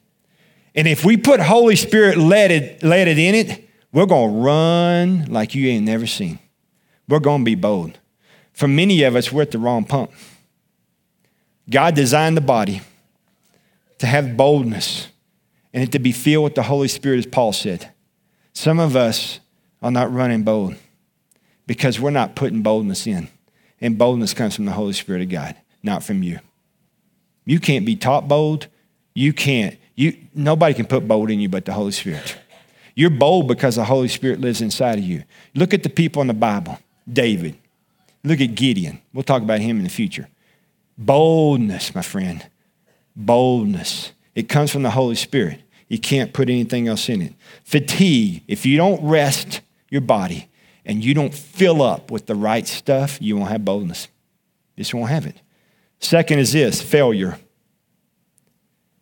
And 0.74 0.88
if 0.88 1.04
we 1.04 1.18
put 1.18 1.40
Holy 1.40 1.76
Spirit 1.76 2.16
leaded, 2.16 2.82
leaded 2.82 3.18
in 3.18 3.34
it, 3.34 3.68
we're 3.92 4.06
going 4.06 4.32
to 4.32 4.40
run 4.40 5.24
like 5.26 5.54
you 5.54 5.68
ain't 5.68 5.84
never 5.84 6.06
seen. 6.06 6.38
We're 7.08 7.20
going 7.20 7.42
to 7.42 7.44
be 7.44 7.54
bold. 7.54 7.98
For 8.52 8.68
many 8.68 9.02
of 9.02 9.16
us, 9.16 9.30
we're 9.30 9.42
at 9.42 9.50
the 9.50 9.58
wrong 9.58 9.84
pump. 9.84 10.12
God 11.68 11.94
designed 11.94 12.36
the 12.36 12.42
body 12.42 12.82
to 13.98 14.06
have 14.06 14.36
boldness 14.36 15.08
and 15.72 15.82
it 15.82 15.92
to 15.92 15.98
be 15.98 16.12
filled 16.12 16.44
with 16.44 16.54
the 16.54 16.64
Holy 16.64 16.88
Spirit, 16.88 17.18
as 17.18 17.26
Paul 17.26 17.52
said. 17.52 17.90
Some 18.52 18.78
of 18.78 18.96
us 18.96 19.40
are 19.80 19.90
not 19.90 20.12
running 20.12 20.42
bold 20.42 20.76
because 21.66 21.98
we're 21.98 22.10
not 22.10 22.34
putting 22.34 22.62
boldness 22.62 23.06
in. 23.06 23.28
And 23.80 23.98
boldness 23.98 24.34
comes 24.34 24.54
from 24.54 24.66
the 24.66 24.72
Holy 24.72 24.92
Spirit 24.92 25.22
of 25.22 25.28
God, 25.28 25.56
not 25.82 26.04
from 26.04 26.22
you. 26.22 26.38
You 27.44 27.58
can't 27.58 27.84
be 27.84 27.96
taught 27.96 28.28
bold. 28.28 28.68
You 29.14 29.32
can't. 29.32 29.76
You, 29.96 30.16
nobody 30.34 30.74
can 30.74 30.86
put 30.86 31.08
bold 31.08 31.30
in 31.30 31.40
you 31.40 31.48
but 31.48 31.64
the 31.64 31.72
Holy 31.72 31.92
Spirit. 31.92 32.36
You're 32.94 33.10
bold 33.10 33.48
because 33.48 33.76
the 33.76 33.84
Holy 33.84 34.08
Spirit 34.08 34.40
lives 34.40 34.60
inside 34.60 34.98
of 34.98 35.04
you. 35.04 35.24
Look 35.54 35.72
at 35.72 35.82
the 35.82 35.88
people 35.88 36.22
in 36.22 36.28
the 36.28 36.34
Bible 36.34 36.78
David, 37.10 37.56
Look 38.24 38.40
at 38.40 38.54
Gideon. 38.54 39.00
We'll 39.12 39.24
talk 39.24 39.42
about 39.42 39.60
him 39.60 39.78
in 39.78 39.84
the 39.84 39.90
future. 39.90 40.28
Boldness, 40.96 41.94
my 41.94 42.02
friend. 42.02 42.46
Boldness. 43.16 44.12
It 44.34 44.48
comes 44.48 44.70
from 44.70 44.82
the 44.82 44.90
Holy 44.90 45.16
Spirit. 45.16 45.60
You 45.88 45.98
can't 45.98 46.32
put 46.32 46.48
anything 46.48 46.88
else 46.88 47.08
in 47.08 47.20
it. 47.20 47.34
Fatigue. 47.64 48.42
If 48.46 48.64
you 48.64 48.76
don't 48.76 49.04
rest 49.04 49.60
your 49.90 50.00
body 50.00 50.48
and 50.84 51.04
you 51.04 51.14
don't 51.14 51.34
fill 51.34 51.82
up 51.82 52.10
with 52.10 52.26
the 52.26 52.34
right 52.34 52.66
stuff, 52.66 53.18
you 53.20 53.36
won't 53.36 53.50
have 53.50 53.64
boldness. 53.64 54.08
You 54.76 54.84
just 54.84 54.94
won't 54.94 55.10
have 55.10 55.26
it. 55.26 55.40
Second 55.98 56.38
is 56.38 56.52
this 56.52 56.80
failure. 56.80 57.38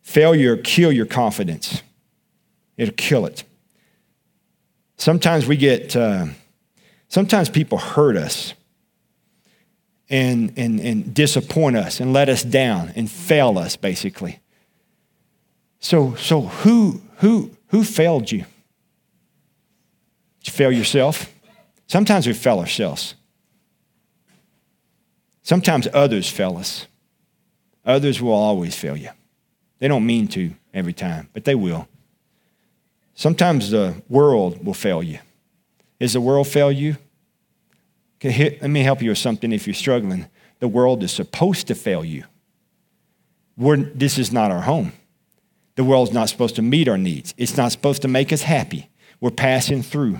Failure 0.01 0.57
kill 0.57 0.91
your 0.91 1.05
confidence. 1.05 1.83
It'll 2.75 2.93
kill 2.95 3.25
it. 3.25 3.43
Sometimes 5.01 5.47
we 5.47 5.57
get, 5.57 5.95
uh, 5.95 6.27
sometimes 7.07 7.49
people 7.49 7.79
hurt 7.79 8.15
us 8.15 8.53
and, 10.11 10.53
and, 10.55 10.79
and 10.79 11.11
disappoint 11.11 11.75
us 11.75 11.99
and 11.99 12.13
let 12.13 12.29
us 12.29 12.43
down 12.43 12.93
and 12.95 13.09
fail 13.09 13.57
us, 13.57 13.75
basically. 13.75 14.37
So, 15.79 16.13
so 16.17 16.41
who, 16.41 17.01
who, 17.15 17.49
who 17.69 17.83
failed 17.83 18.31
you? 18.31 18.41
Did 20.41 20.47
you 20.49 20.53
fail 20.53 20.71
yourself? 20.71 21.33
Sometimes 21.87 22.27
we 22.27 22.33
fail 22.33 22.59
ourselves. 22.59 23.15
Sometimes 25.41 25.87
others 25.95 26.29
fail 26.29 26.57
us. 26.57 26.85
Others 27.83 28.21
will 28.21 28.33
always 28.33 28.75
fail 28.75 28.95
you. 28.95 29.09
They 29.79 29.87
don't 29.87 30.05
mean 30.05 30.27
to 30.27 30.51
every 30.75 30.93
time, 30.93 31.27
but 31.33 31.45
they 31.45 31.55
will. 31.55 31.87
Sometimes 33.15 33.71
the 33.71 34.01
world 34.09 34.65
will 34.65 34.73
fail 34.73 35.03
you. 35.03 35.19
Is 35.99 36.13
the 36.13 36.21
world 36.21 36.47
fail 36.47 36.71
you? 36.71 36.97
Okay, 38.17 38.57
let 38.61 38.69
me 38.69 38.81
help 38.81 39.01
you 39.01 39.09
with 39.09 39.17
something 39.17 39.51
if 39.51 39.67
you're 39.67 39.73
struggling. 39.73 40.27
The 40.59 40.67
world 40.67 41.03
is 41.03 41.11
supposed 41.11 41.67
to 41.67 41.75
fail 41.75 42.05
you. 42.05 42.23
We're, 43.57 43.77
this 43.77 44.17
is 44.17 44.31
not 44.31 44.51
our 44.51 44.61
home. 44.61 44.93
The 45.75 45.83
world's 45.83 46.13
not 46.13 46.29
supposed 46.29 46.55
to 46.55 46.61
meet 46.61 46.87
our 46.87 46.97
needs. 46.97 47.33
It's 47.37 47.57
not 47.57 47.71
supposed 47.71 48.01
to 48.03 48.07
make 48.07 48.31
us 48.31 48.43
happy. 48.43 48.89
We're 49.19 49.31
passing 49.31 49.81
through. 49.83 50.19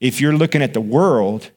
If 0.00 0.20
you're 0.20 0.36
looking 0.36 0.62
at 0.62 0.74
the 0.74 0.80
world 0.80 1.50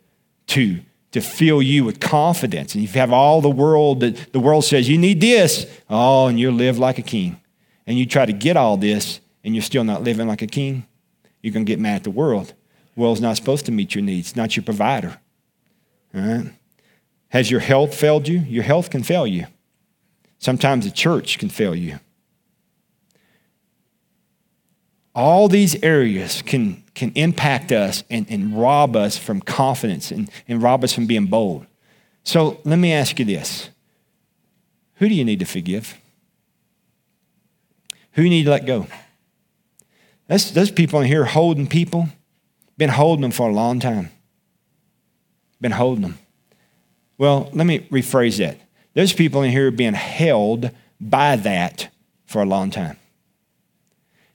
to, 0.48 0.80
to 1.12 1.22
fill 1.22 1.62
you 1.62 1.84
with 1.84 2.00
confidence, 2.00 2.74
and 2.74 2.84
you 2.84 2.90
have 2.90 3.12
all 3.12 3.42
the 3.42 3.50
world 3.50 4.02
that 4.02 4.34
the 4.34 4.40
world 4.40 4.66
says 4.66 4.88
you 4.88 4.98
need 4.98 5.22
this, 5.22 5.66
oh, 5.90 6.28
and 6.28 6.40
you 6.40 6.52
live 6.52 6.78
like 6.78 6.98
a 6.98 7.04
king, 7.04 7.40
and 7.86 7.98
you 7.98 8.06
try 8.06 8.26
to 8.26 8.34
get 8.34 8.58
all 8.58 8.78
this, 8.78 9.20
and 9.44 9.56
you're 9.56 9.62
still 9.62 9.84
not 9.84 10.04
living 10.04 10.28
like 10.28 10.42
a 10.42 10.48
king, 10.48 10.86
you're 11.42 11.54
going 11.54 11.66
to 11.66 11.70
get 11.70 11.80
mad 11.80 11.98
at 11.98 12.04
the 12.04 12.12
world. 12.12 12.54
The 12.96 13.02
world's 13.02 13.22
not 13.22 13.38
supposed 13.38 13.66
to 13.68 13.72
meet 13.72 13.96
your 13.96 14.04
needs, 14.04 14.36
not 14.36 14.56
your 14.56 14.64
provider. 14.64 15.20
All 16.14 16.22
right? 16.22 16.54
Has 17.30 17.52
your 17.52 17.60
health 17.60 17.94
failed 17.94 18.28
you? 18.28 18.40
Your 18.40 18.64
health 18.64 18.90
can 18.90 19.04
fail 19.04 19.28
you. 19.28 19.48
Sometimes 20.40 20.86
the 20.86 20.92
church 20.92 21.38
can 21.38 21.50
fail 21.50 21.76
you. 21.76 22.00
All 25.14 25.48
these 25.48 25.82
areas 25.84 26.44
can, 26.44 26.84
can 26.94 27.12
impact 27.16 27.72
us 27.72 28.04
and, 28.10 28.28
and 28.30 28.60
rob 28.60 28.96
us 28.96 29.18
from 29.18 29.42
confidence 29.42 30.12
and, 30.12 30.30
and 30.48 30.62
rob 30.62 30.84
us 30.84 30.94
from 30.94 31.08
being 31.08 31.26
bold. 31.26 31.66
So 32.24 32.60
let 32.66 32.78
me 32.78 32.94
ask 32.94 33.18
you 33.18 33.26
this 33.26 33.70
Who 34.96 35.10
do 35.10 35.16
you 35.16 35.26
need 35.26 35.40
to 35.40 35.46
forgive? 35.46 36.00
Who 38.12 38.22
do 38.22 38.24
you 38.26 38.30
need 38.30 38.44
to 38.44 38.52
let 38.52 38.66
go? 38.66 38.88
There's, 40.28 40.52
those 40.52 40.72
people 40.72 41.00
in 41.02 41.08
here 41.08 41.26
holding 41.26 41.68
people, 41.68 42.10
been 42.78 42.90
holding 42.90 43.22
them 43.22 43.32
for 43.32 43.50
a 43.50 43.54
long 43.54 43.80
time 43.80 44.12
been 45.60 45.72
holding 45.72 46.04
them. 46.04 46.20
Well, 47.18 47.50
let 47.54 47.66
me 47.66 47.80
rephrase 47.92 48.38
that. 48.38 48.60
There's 48.94 49.14
people 49.14 49.42
in 49.42 49.52
here 49.52 49.72
being 49.72 49.94
held 49.94 50.72
by 51.00 51.36
that 51.38 51.90
for 52.26 52.42
a 52.42 52.46
long 52.46 52.72
time. 52.72 52.98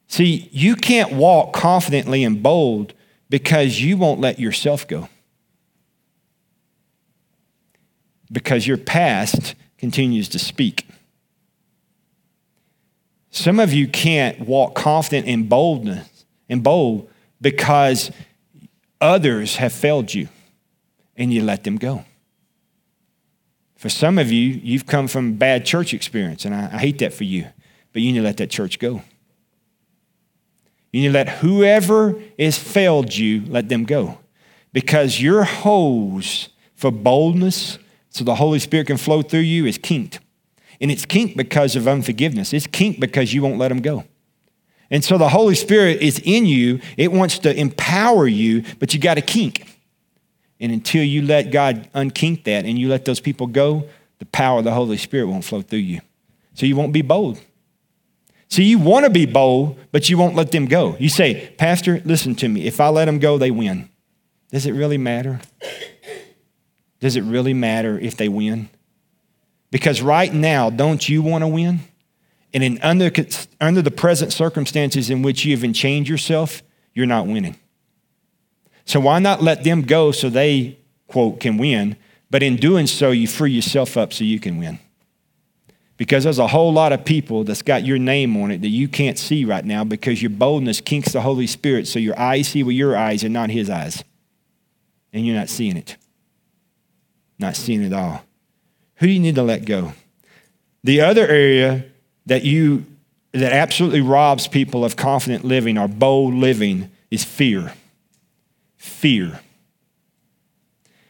See, 0.08 0.49
you 0.52 0.76
can't 0.76 1.12
walk 1.12 1.52
confidently 1.52 2.22
and 2.25 2.42
bold 2.42 2.92
because 3.30 3.80
you 3.80 3.96
won't 3.96 4.20
let 4.20 4.38
yourself 4.38 4.87
go. 4.87 5.08
Because 8.30 8.66
your 8.66 8.76
past 8.76 9.54
continues 9.78 10.28
to 10.30 10.38
speak. 10.38 10.87
Some 13.32 13.58
of 13.58 13.72
you 13.72 13.88
can't 13.88 14.40
walk 14.40 14.74
confident 14.74 15.26
and 15.26 15.48
boldness 15.48 16.26
and 16.50 16.62
bold 16.62 17.10
because 17.40 18.10
others 19.00 19.56
have 19.56 19.72
failed 19.72 20.12
you 20.12 20.28
and 21.16 21.32
you 21.32 21.42
let 21.42 21.64
them 21.64 21.78
go. 21.78 22.04
For 23.74 23.88
some 23.88 24.18
of 24.18 24.30
you, 24.30 24.60
you've 24.62 24.86
come 24.86 25.08
from 25.08 25.36
bad 25.36 25.64
church 25.64 25.94
experience, 25.94 26.44
and 26.44 26.54
I, 26.54 26.66
I 26.74 26.78
hate 26.78 26.98
that 26.98 27.14
for 27.14 27.24
you, 27.24 27.46
but 27.92 28.02
you 28.02 28.12
need 28.12 28.18
to 28.18 28.24
let 28.24 28.36
that 28.36 28.50
church 28.50 28.78
go. 28.78 29.02
You 30.92 31.00
need 31.00 31.08
to 31.08 31.12
let 31.14 31.28
whoever 31.30 32.20
has 32.38 32.58
failed 32.58 33.16
you, 33.16 33.44
let 33.46 33.70
them 33.70 33.84
go. 33.84 34.18
Because 34.74 35.22
your 35.22 35.44
hose 35.44 36.50
for 36.74 36.90
boldness, 36.90 37.78
so 38.10 38.24
the 38.24 38.34
Holy 38.34 38.58
Spirit 38.58 38.88
can 38.88 38.98
flow 38.98 39.22
through 39.22 39.40
you, 39.40 39.64
is 39.64 39.78
kinked. 39.78 40.20
And 40.82 40.90
it's 40.90 41.06
kinked 41.06 41.36
because 41.36 41.76
of 41.76 41.86
unforgiveness. 41.86 42.52
It's 42.52 42.66
kinked 42.66 42.98
because 42.98 43.32
you 43.32 43.40
won't 43.40 43.56
let 43.56 43.68
them 43.68 43.80
go. 43.80 44.04
And 44.90 45.02
so 45.02 45.16
the 45.16 45.28
Holy 45.28 45.54
Spirit 45.54 46.02
is 46.02 46.20
in 46.22 46.44
you. 46.44 46.80
It 46.98 47.12
wants 47.12 47.38
to 47.40 47.58
empower 47.58 48.26
you, 48.26 48.64
but 48.80 48.92
you 48.92 49.00
got 49.00 49.14
to 49.14 49.22
kink. 49.22 49.78
And 50.60 50.72
until 50.72 51.02
you 51.02 51.22
let 51.22 51.50
God 51.52 51.88
unkink 51.94 52.44
that 52.44 52.66
and 52.66 52.78
you 52.78 52.88
let 52.88 53.04
those 53.04 53.20
people 53.20 53.46
go, 53.46 53.88
the 54.18 54.26
power 54.26 54.58
of 54.58 54.64
the 54.64 54.72
Holy 54.72 54.96
Spirit 54.96 55.28
won't 55.28 55.44
flow 55.44 55.62
through 55.62 55.78
you. 55.78 56.00
So 56.54 56.66
you 56.66 56.76
won't 56.76 56.92
be 56.92 57.02
bold. 57.02 57.40
See, 58.48 58.64
you 58.64 58.78
want 58.78 59.06
to 59.06 59.10
be 59.10 59.24
bold, 59.24 59.78
but 59.92 60.10
you 60.10 60.18
won't 60.18 60.36
let 60.36 60.52
them 60.52 60.66
go. 60.66 60.96
You 60.98 61.08
say, 61.08 61.54
Pastor, 61.56 62.02
listen 62.04 62.34
to 62.36 62.48
me. 62.48 62.66
If 62.66 62.80
I 62.80 62.88
let 62.88 63.06
them 63.06 63.18
go, 63.18 63.38
they 63.38 63.50
win. 63.50 63.88
Does 64.50 64.66
it 64.66 64.72
really 64.72 64.98
matter? 64.98 65.40
Does 67.00 67.16
it 67.16 67.22
really 67.22 67.54
matter 67.54 67.98
if 67.98 68.16
they 68.16 68.28
win? 68.28 68.68
Because 69.73 70.00
right 70.00 70.33
now, 70.33 70.71
don't 70.71 71.09
you 71.09 71.21
want 71.21 71.43
to 71.43 71.49
win? 71.49 71.81
and 72.55 72.62
in 72.62 72.79
under, 72.83 73.11
under 73.61 73.83
the 73.83 73.91
present 73.91 74.33
circumstances 74.33 75.11
in 75.11 75.23
which 75.23 75.45
you 75.45 75.55
have 75.57 75.64
enchained 75.64 76.09
yourself, 76.09 76.62
you're 76.95 77.07
not 77.07 77.26
winning. 77.26 77.57
So 78.85 79.00
why 79.00 79.19
not 79.21 79.43
let 79.43 79.64
them 79.64 79.83
go 79.83 80.12
so 80.12 80.29
they, 80.29 80.79
quote, 81.07 81.41
can 81.41 81.57
win? 81.57 81.97
But 82.31 82.43
in 82.43 82.57
doing 82.57 82.87
so, 82.87 83.11
you 83.11 83.26
free 83.26 83.52
yourself 83.52 83.97
up 83.97 84.12
so 84.12 84.25
you 84.25 84.41
can 84.41 84.59
win. 84.59 84.79
Because 85.97 86.25
there's 86.25 86.38
a 86.38 86.49
whole 86.49 86.73
lot 86.73 86.93
of 86.93 87.05
people 87.05 87.45
that's 87.45 87.62
got 87.62 87.85
your 87.85 87.99
name 87.99 88.37
on 88.37 88.50
it 88.50 88.61
that 88.62 88.69
you 88.69 88.88
can't 88.88 89.19
see 89.19 89.45
right 89.45 89.64
now 89.64 89.85
because 89.85 90.21
your 90.21 90.31
boldness 90.31 90.81
kinks 90.81 91.12
the 91.12 91.21
Holy 91.21 91.47
Spirit 91.47 91.87
so 91.87 91.99
your 91.99 92.19
eyes 92.19 92.49
see 92.49 92.62
with 92.62 92.75
your 92.75 92.97
eyes 92.97 93.23
and 93.23 93.33
not 93.33 93.50
his 93.50 93.71
eyes. 93.71 94.02
And 95.12 95.26
you're 95.26 95.37
not 95.37 95.49
seeing 95.49 95.76
it. 95.76 95.97
Not 97.38 97.57
seeing 97.57 97.83
it 97.83 97.93
all. 97.93 98.25
Who 99.02 99.09
do 99.09 99.14
you 99.14 99.18
need 99.18 99.35
to 99.35 99.42
let 99.42 99.64
go? 99.64 99.94
The 100.85 101.00
other 101.00 101.26
area 101.26 101.87
that 102.26 102.44
you 102.44 102.87
that 103.32 103.52
absolutely 103.52 104.00
robs 104.00 104.47
people 104.47 104.85
of 104.85 104.94
confident 104.94 105.44
living 105.44 105.76
or 105.76 105.88
bold 105.88 106.35
living 106.35 106.88
is 107.11 107.25
fear. 107.25 107.75
Fear. 108.76 109.40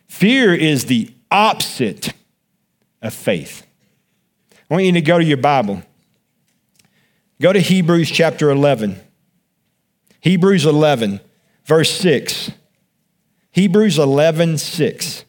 Fear 0.08 0.54
is 0.54 0.86
the 0.86 1.12
opposite 1.30 2.14
of 3.02 3.12
faith. 3.12 3.66
I 4.70 4.74
want 4.74 4.86
you 4.86 4.92
to 4.92 5.02
go 5.02 5.18
to 5.18 5.24
your 5.24 5.36
Bible. 5.36 5.82
Go 7.42 7.52
to 7.52 7.60
Hebrews 7.60 8.10
chapter 8.10 8.48
11. 8.48 8.98
Hebrews 10.20 10.64
11, 10.64 11.20
verse 11.66 11.90
6. 11.90 12.52
Hebrews 13.50 13.98
11, 13.98 14.56
6. 14.56 15.24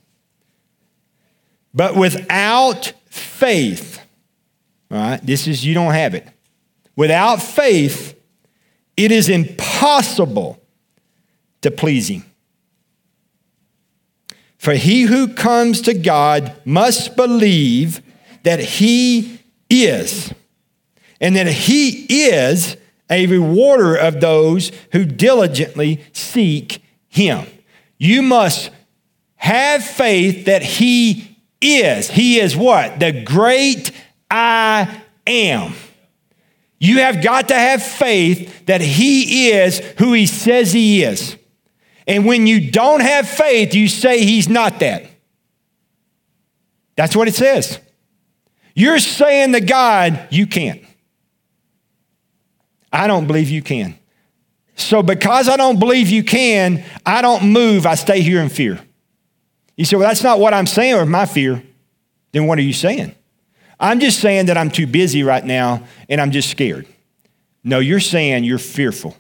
But 1.74 1.96
without 1.96 2.94
faith, 3.06 4.00
all 4.92 4.98
right, 4.98 5.26
this 5.26 5.48
is, 5.48 5.66
you 5.66 5.74
don't 5.74 5.94
have 5.94 6.14
it. 6.14 6.28
Without 6.96 7.42
faith, 7.42 8.20
it 8.96 9.12
is 9.12 9.28
impossible 9.28 10.62
to 11.62 11.72
please 11.72 12.10
Him. 12.10 12.24
For 14.58 14.74
he 14.76 15.04
who 15.04 15.28
comes 15.28 15.82
to 15.82 15.94
God 15.94 16.56
must 16.64 17.16
believe 17.16 18.02
that 18.44 18.60
He 18.60 19.40
is, 19.70 20.34
and 21.20 21.36
that 21.36 21.48
He 21.48 22.06
is 22.30 22.78
a 23.10 23.26
rewarder 23.26 23.96
of 23.96 24.22
those 24.22 24.72
who 24.92 25.06
diligently 25.06 26.04
seek 26.14 26.84
Him. 27.10 27.48
You 27.98 28.22
must 28.22 28.70
have 29.38 29.84
faith 29.84 30.46
that 30.46 30.62
He 30.62 31.33
is. 31.64 32.10
He 32.10 32.40
is 32.40 32.56
what? 32.56 33.00
The 33.00 33.24
great 33.24 33.92
I 34.30 35.02
am. 35.26 35.74
You 36.80 37.00
have 37.00 37.24
got 37.24 37.48
to 37.48 37.56
have 37.56 37.82
faith 37.82 38.66
that 38.66 38.82
He 38.82 39.52
is 39.52 39.80
who 39.98 40.14
He 40.14 40.26
says 40.26 40.74
He 40.74 41.04
is. 41.04 41.38
And 42.08 42.26
when 42.26 42.48
you 42.48 42.72
don't 42.72 43.00
have 43.00 43.28
faith, 43.28 43.74
you 43.74 43.88
say 43.88 44.24
he's 44.24 44.50
not 44.50 44.80
that. 44.80 45.06
That's 46.96 47.16
what 47.16 47.28
it 47.28 47.36
says. 47.36 47.80
You're 48.76 49.00
saying 49.00 49.54
to 49.54 49.62
God, 49.62 50.28
you 50.32 50.48
can't. 50.48 50.84
I 52.92 53.08
don't 53.08 53.26
believe 53.26 53.50
you 53.50 53.62
can. 53.62 53.98
So, 54.76 55.04
because 55.04 55.48
I 55.48 55.56
don't 55.56 55.80
believe 55.80 56.10
you 56.10 56.24
can, 56.24 56.84
I 57.06 57.22
don't 57.22 57.52
move. 57.52 57.86
I 57.86 57.96
stay 57.96 58.22
here 58.22 58.42
in 58.42 58.50
fear. 58.50 58.80
You 59.76 59.86
say, 59.86 59.96
Well, 59.96 60.08
that's 60.08 60.24
not 60.24 60.40
what 60.40 60.54
I'm 60.54 60.68
saying 60.68 60.96
or 60.96 61.06
my 61.06 61.26
fear. 61.26 61.64
Then 62.32 62.48
what 62.48 62.58
are 62.58 62.64
you 62.64 62.74
saying? 62.74 63.16
I'm 63.80 64.00
just 64.00 64.20
saying 64.20 64.48
that 64.48 64.58
I'm 64.58 64.72
too 64.72 64.88
busy 64.88 65.24
right 65.24 65.44
now 65.44 65.84
and 66.10 66.22
I'm 66.22 66.32
just 66.32 66.50
scared. 66.50 66.88
No, 67.64 67.80
you're 67.80 68.00
saying 68.00 68.44
you're 68.44 68.60
fearful 68.60 69.16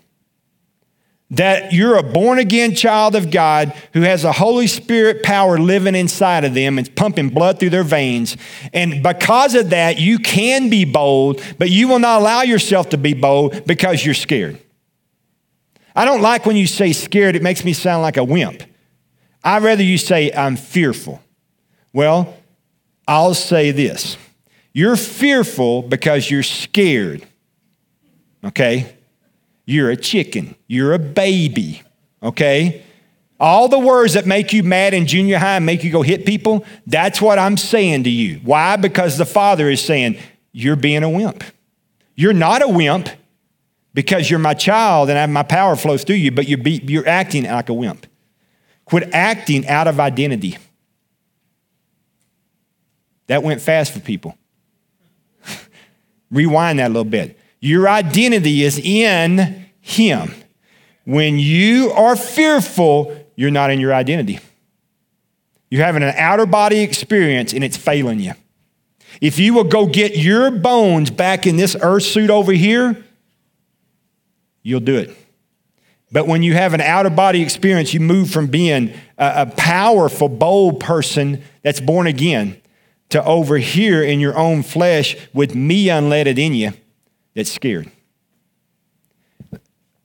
that 1.33 1.73
you're 1.73 1.97
a 1.97 2.03
born 2.03 2.37
again 2.37 2.75
child 2.75 3.15
of 3.15 3.31
God 3.31 3.73
who 3.93 4.01
has 4.01 4.23
a 4.23 4.31
Holy 4.31 4.67
Spirit 4.67 5.23
power 5.23 5.57
living 5.57 5.95
inside 5.95 6.43
of 6.43 6.53
them 6.53 6.77
and 6.77 6.95
pumping 6.95 7.29
blood 7.29 7.59
through 7.59 7.71
their 7.71 7.83
veins. 7.83 8.37
And 8.71 9.01
because 9.01 9.55
of 9.55 9.71
that, 9.71 9.99
you 9.99 10.19
can 10.19 10.69
be 10.69 10.85
bold, 10.85 11.41
but 11.57 11.71
you 11.71 11.87
will 11.87 11.99
not 11.99 12.21
allow 12.21 12.43
yourself 12.43 12.89
to 12.89 12.97
be 12.97 13.15
bold 13.15 13.65
because 13.65 14.05
you're 14.05 14.13
scared. 14.13 14.59
I 15.95 16.05
don't 16.05 16.21
like 16.21 16.45
when 16.45 16.55
you 16.55 16.67
say 16.67 16.93
scared, 16.93 17.35
it 17.35 17.41
makes 17.41 17.63
me 17.65 17.73
sound 17.73 18.03
like 18.03 18.17
a 18.17 18.23
wimp. 18.23 18.63
I'd 19.43 19.63
rather 19.63 19.83
you 19.83 19.97
say, 19.97 20.31
I'm 20.31 20.55
fearful. 20.55 21.21
Well, 21.91 22.35
I'll 23.07 23.33
say 23.33 23.71
this 23.71 24.17
you're 24.73 24.95
fearful 24.95 25.83
because 25.83 26.31
you're 26.31 26.43
scared. 26.43 27.25
Okay? 28.43 28.95
You're 29.65 29.91
a 29.91 29.95
chicken. 29.95 30.55
You're 30.67 30.93
a 30.93 30.99
baby. 30.99 31.83
Okay? 32.21 32.83
All 33.39 33.67
the 33.67 33.79
words 33.79 34.13
that 34.13 34.25
make 34.25 34.51
you 34.53 34.63
mad 34.63 34.93
in 34.93 35.05
junior 35.05 35.37
high 35.37 35.57
and 35.57 35.65
make 35.65 35.83
you 35.83 35.91
go 35.91 36.01
hit 36.01 36.25
people, 36.25 36.65
that's 36.87 37.21
what 37.21 37.37
I'm 37.37 37.57
saying 37.57 38.05
to 38.05 38.09
you. 38.09 38.39
Why? 38.43 38.77
Because 38.77 39.17
the 39.17 39.25
Father 39.25 39.69
is 39.69 39.81
saying, 39.81 40.17
You're 40.51 40.75
being 40.75 41.03
a 41.03 41.09
wimp. 41.09 41.43
You're 42.15 42.33
not 42.33 42.61
a 42.61 42.67
wimp 42.67 43.09
because 43.93 44.29
you're 44.29 44.39
my 44.39 44.53
child 44.53 45.09
and 45.09 45.33
my 45.33 45.43
power 45.43 45.75
flows 45.75 46.03
through 46.03 46.15
you, 46.15 46.31
but 46.31 46.47
you're, 46.47 46.57
be, 46.57 46.81
you're 46.85 47.07
acting 47.07 47.43
like 47.43 47.69
a 47.69 47.73
wimp. 47.73 48.07
Quit 48.93 49.09
acting 49.11 49.67
out 49.67 49.87
of 49.87 49.99
identity. 49.99 50.55
That 53.25 53.41
went 53.41 53.59
fast 53.59 53.91
for 53.91 53.99
people. 53.99 54.37
Rewind 56.29 56.77
that 56.77 56.89
a 56.89 56.93
little 56.93 57.03
bit. 57.03 57.39
Your 57.59 57.89
identity 57.89 58.61
is 58.61 58.77
in 58.77 59.65
Him. 59.81 60.31
When 61.05 61.39
you 61.39 61.89
are 61.93 62.15
fearful, 62.15 63.17
you're 63.35 63.49
not 63.49 63.71
in 63.71 63.79
your 63.79 63.95
identity. 63.95 64.37
You're 65.71 65.83
having 65.83 66.03
an 66.03 66.13
outer 66.15 66.45
body 66.45 66.81
experience 66.81 67.51
and 67.51 67.63
it's 67.63 67.75
failing 67.75 68.19
you. 68.19 68.33
If 69.19 69.39
you 69.39 69.55
will 69.55 69.63
go 69.63 69.87
get 69.87 70.17
your 70.17 70.51
bones 70.51 71.09
back 71.09 71.47
in 71.47 71.55
this 71.55 71.75
earth 71.81 72.03
suit 72.03 72.29
over 72.29 72.51
here, 72.51 73.03
you'll 74.61 74.81
do 74.81 74.97
it. 74.97 75.17
But 76.13 76.27
when 76.27 76.43
you 76.43 76.53
have 76.53 76.75
an 76.75 76.81
out 76.81 77.07
of 77.07 77.15
body 77.15 77.41
experience, 77.41 77.91
you 77.91 77.99
move 77.99 78.29
from 78.29 78.45
being 78.45 78.93
a, 79.17 79.33
a 79.41 79.45
powerful, 79.57 80.29
bold 80.29 80.79
person 80.79 81.41
that's 81.63 81.81
born 81.81 82.05
again 82.05 82.61
to 83.09 83.23
over 83.25 83.57
here 83.57 84.03
in 84.03 84.19
your 84.19 84.37
own 84.37 84.61
flesh 84.61 85.17
with 85.33 85.55
me 85.55 85.87
unleaded 85.87 86.37
in 86.37 86.53
you 86.53 86.71
that's 87.33 87.51
scared. 87.51 87.89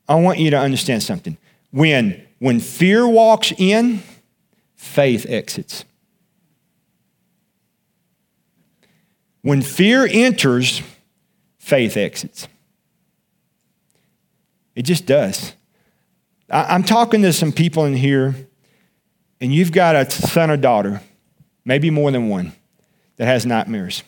I 0.08 0.14
want 0.14 0.38
you 0.38 0.50
to 0.50 0.58
understand 0.58 1.02
something. 1.02 1.36
When, 1.72 2.26
when 2.38 2.58
fear 2.58 3.06
walks 3.06 3.52
in, 3.58 4.02
faith 4.76 5.26
exits. 5.28 5.84
When 9.42 9.60
fear 9.60 10.08
enters, 10.10 10.80
faith 11.58 11.98
exits. 11.98 12.48
It 14.74 14.82
just 14.82 15.04
does. 15.04 15.52
I, 16.50 16.74
am 16.74 16.82
talking 16.82 17.22
to 17.22 17.32
some 17.32 17.52
people 17.52 17.84
in 17.84 17.94
here, 17.94 18.34
and 19.40 19.52
you've 19.52 19.72
got 19.72 19.96
a 19.96 20.10
son 20.10 20.50
or 20.50 20.56
daughter, 20.56 21.00
maybe 21.64 21.90
more 21.90 22.10
than 22.10 22.28
one, 22.28 22.52
that 23.16 23.26
has 23.26 23.44
nightmares, 23.44 24.02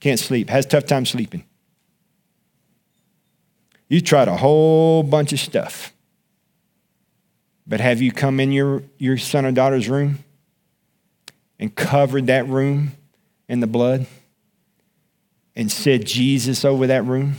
can't 0.00 0.20
sleep, 0.20 0.50
has 0.50 0.66
tough 0.66 0.86
time 0.86 1.06
sleeping. 1.06 1.44
You 3.88 4.00
tried 4.00 4.28
a 4.28 4.36
whole 4.36 5.02
bunch 5.02 5.32
of 5.32 5.40
stuff. 5.40 5.92
But 7.66 7.80
have 7.80 8.02
you 8.02 8.12
come 8.12 8.40
in 8.40 8.52
your, 8.52 8.82
your 8.98 9.16
son 9.16 9.46
or 9.46 9.52
daughter's 9.52 9.88
room 9.88 10.18
and 11.58 11.74
covered 11.74 12.26
that 12.26 12.46
room 12.48 12.92
in 13.48 13.60
the 13.60 13.66
blood 13.66 14.06
and 15.56 15.70
said 15.70 16.04
Jesus 16.04 16.64
over 16.64 16.86
that 16.88 17.04
room 17.04 17.36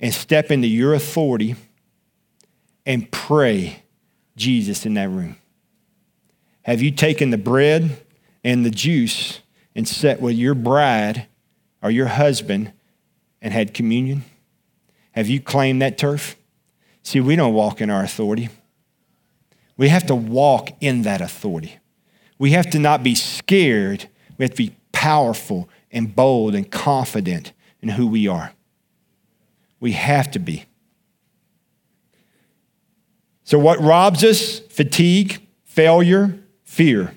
and 0.00 0.14
step 0.14 0.50
into 0.50 0.68
your 0.68 0.94
authority 0.94 1.56
and 2.86 3.10
pray 3.10 3.82
Jesus 4.36 4.86
in 4.86 4.94
that 4.94 5.10
room? 5.10 5.36
Have 6.62 6.80
you 6.80 6.90
taken 6.90 7.30
the 7.30 7.38
bread 7.38 8.02
and 8.42 8.64
the 8.64 8.70
juice 8.70 9.40
and 9.74 9.86
sat 9.86 10.20
with 10.20 10.36
your 10.36 10.54
bride 10.54 11.26
or 11.82 11.90
your 11.90 12.06
husband 12.06 12.72
and 13.42 13.52
had 13.52 13.74
communion? 13.74 14.24
Have 15.12 15.28
you 15.28 15.40
claimed 15.40 15.82
that 15.82 15.98
turf? 15.98 16.36
See, 17.02 17.20
we 17.20 17.36
don't 17.36 17.54
walk 17.54 17.80
in 17.80 17.90
our 17.90 18.02
authority. 18.02 18.48
We 19.76 19.88
have 19.88 20.06
to 20.06 20.14
walk 20.14 20.70
in 20.80 21.02
that 21.02 21.20
authority. 21.20 21.78
We 22.38 22.52
have 22.52 22.70
to 22.70 22.78
not 22.78 23.02
be 23.02 23.14
scared. 23.14 24.08
We 24.38 24.44
have 24.44 24.50
to 24.52 24.56
be 24.56 24.74
powerful 24.92 25.68
and 25.90 26.14
bold 26.14 26.54
and 26.54 26.70
confident 26.70 27.52
in 27.80 27.90
who 27.90 28.06
we 28.06 28.26
are. 28.26 28.52
We 29.78 29.92
have 29.92 30.30
to 30.32 30.38
be. 30.38 30.64
So, 33.46 33.60
what 33.60 33.80
robs 33.80 34.24
us? 34.24 34.58
Fatigue, 34.58 35.40
failure, 35.64 36.36
fear. 36.64 37.14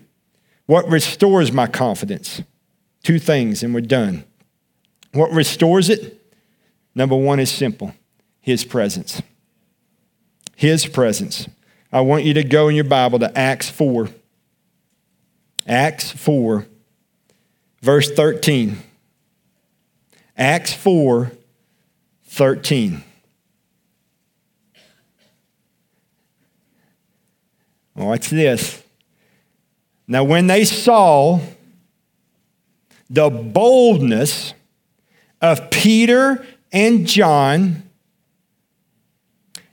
What 0.68 0.88
restores 0.88 1.52
my 1.52 1.66
confidence? 1.66 2.44
Two 3.02 3.18
things, 3.18 3.64
and 3.64 3.74
we're 3.74 3.82
done. 3.82 4.24
What 5.12 5.32
restores 5.32 5.90
it? 5.90 6.22
Number 6.94 7.16
one 7.16 7.40
is 7.40 7.50
simple 7.50 7.96
His 8.42 8.64
presence. 8.64 9.24
His 10.56 10.86
presence. 10.86 11.50
I 11.92 12.02
want 12.02 12.26
you 12.26 12.36
to 12.36 12.44
go 12.44 12.68
in 12.68 12.76
your 12.76 12.84
Bible 12.84 13.18
to 13.18 13.36
Acts 13.36 13.72
4. 13.72 14.10
Acts 15.66 16.12
4, 16.12 16.68
verse 17.82 18.12
13. 18.12 18.78
Acts 20.38 20.74
4, 20.74 21.32
13. 22.26 23.04
Watch 28.00 28.30
this. 28.30 28.82
Now, 30.08 30.24
when 30.24 30.48
they 30.48 30.64
saw 30.64 31.42
the 33.10 33.30
boldness 33.30 34.54
of 35.42 35.70
Peter 35.70 36.46
and 36.72 37.06
John, 37.06 37.84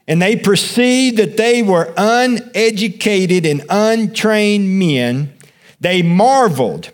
and 0.08 0.20
they 0.20 0.34
perceived 0.34 1.18
that 1.18 1.36
they 1.36 1.62
were 1.62 1.94
uneducated 1.96 3.46
and 3.46 3.64
untrained 3.70 4.76
men, 4.76 5.32
they 5.78 6.02
marveled 6.02 6.90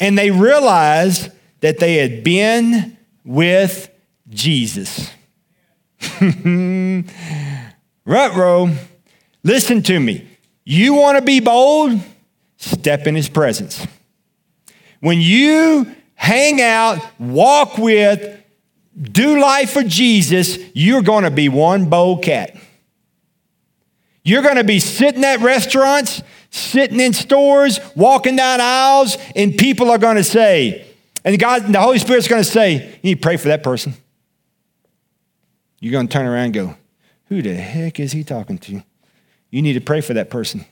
and 0.00 0.18
they 0.18 0.32
realized 0.32 1.30
that 1.60 1.78
they 1.78 1.94
had 1.96 2.24
been 2.24 2.96
with 3.24 3.88
Jesus. 4.28 5.12
row. 8.04 8.70
listen 9.44 9.82
to 9.84 10.00
me. 10.00 10.26
You 10.68 10.94
want 10.94 11.16
to 11.16 11.24
be 11.24 11.38
bold? 11.38 12.00
Step 12.56 13.06
in 13.06 13.14
his 13.14 13.28
presence. 13.28 13.86
When 15.00 15.20
you 15.20 15.94
hang 16.14 16.60
out, 16.60 16.98
walk 17.20 17.78
with, 17.78 18.42
do 19.00 19.40
life 19.40 19.70
for 19.70 19.84
Jesus, 19.84 20.58
you're 20.74 21.02
going 21.02 21.22
to 21.22 21.30
be 21.30 21.48
one 21.48 21.88
bold 21.88 22.24
cat. 22.24 22.56
You're 24.24 24.42
going 24.42 24.56
to 24.56 24.64
be 24.64 24.80
sitting 24.80 25.22
at 25.22 25.38
restaurants, 25.38 26.20
sitting 26.50 26.98
in 26.98 27.12
stores, 27.12 27.78
walking 27.94 28.34
down 28.34 28.60
aisles, 28.60 29.16
and 29.36 29.56
people 29.56 29.88
are 29.92 29.98
going 29.98 30.16
to 30.16 30.24
say, 30.24 30.84
and 31.24 31.38
God, 31.38 31.72
the 31.72 31.80
Holy 31.80 32.00
Spirit's 32.00 32.26
going 32.26 32.42
to 32.42 32.48
say, 32.48 32.72
you 32.72 32.98
need 33.04 33.14
to 33.16 33.20
pray 33.20 33.36
for 33.36 33.48
that 33.48 33.62
person. 33.62 33.94
You're 35.78 35.92
going 35.92 36.08
to 36.08 36.12
turn 36.12 36.26
around 36.26 36.46
and 36.46 36.54
go, 36.54 36.76
who 37.26 37.40
the 37.40 37.54
heck 37.54 38.00
is 38.00 38.10
he 38.10 38.24
talking 38.24 38.58
to? 38.58 38.82
You 39.50 39.62
need 39.62 39.74
to 39.74 39.80
pray 39.80 40.00
for 40.00 40.14
that 40.14 40.30
person. 40.30 40.64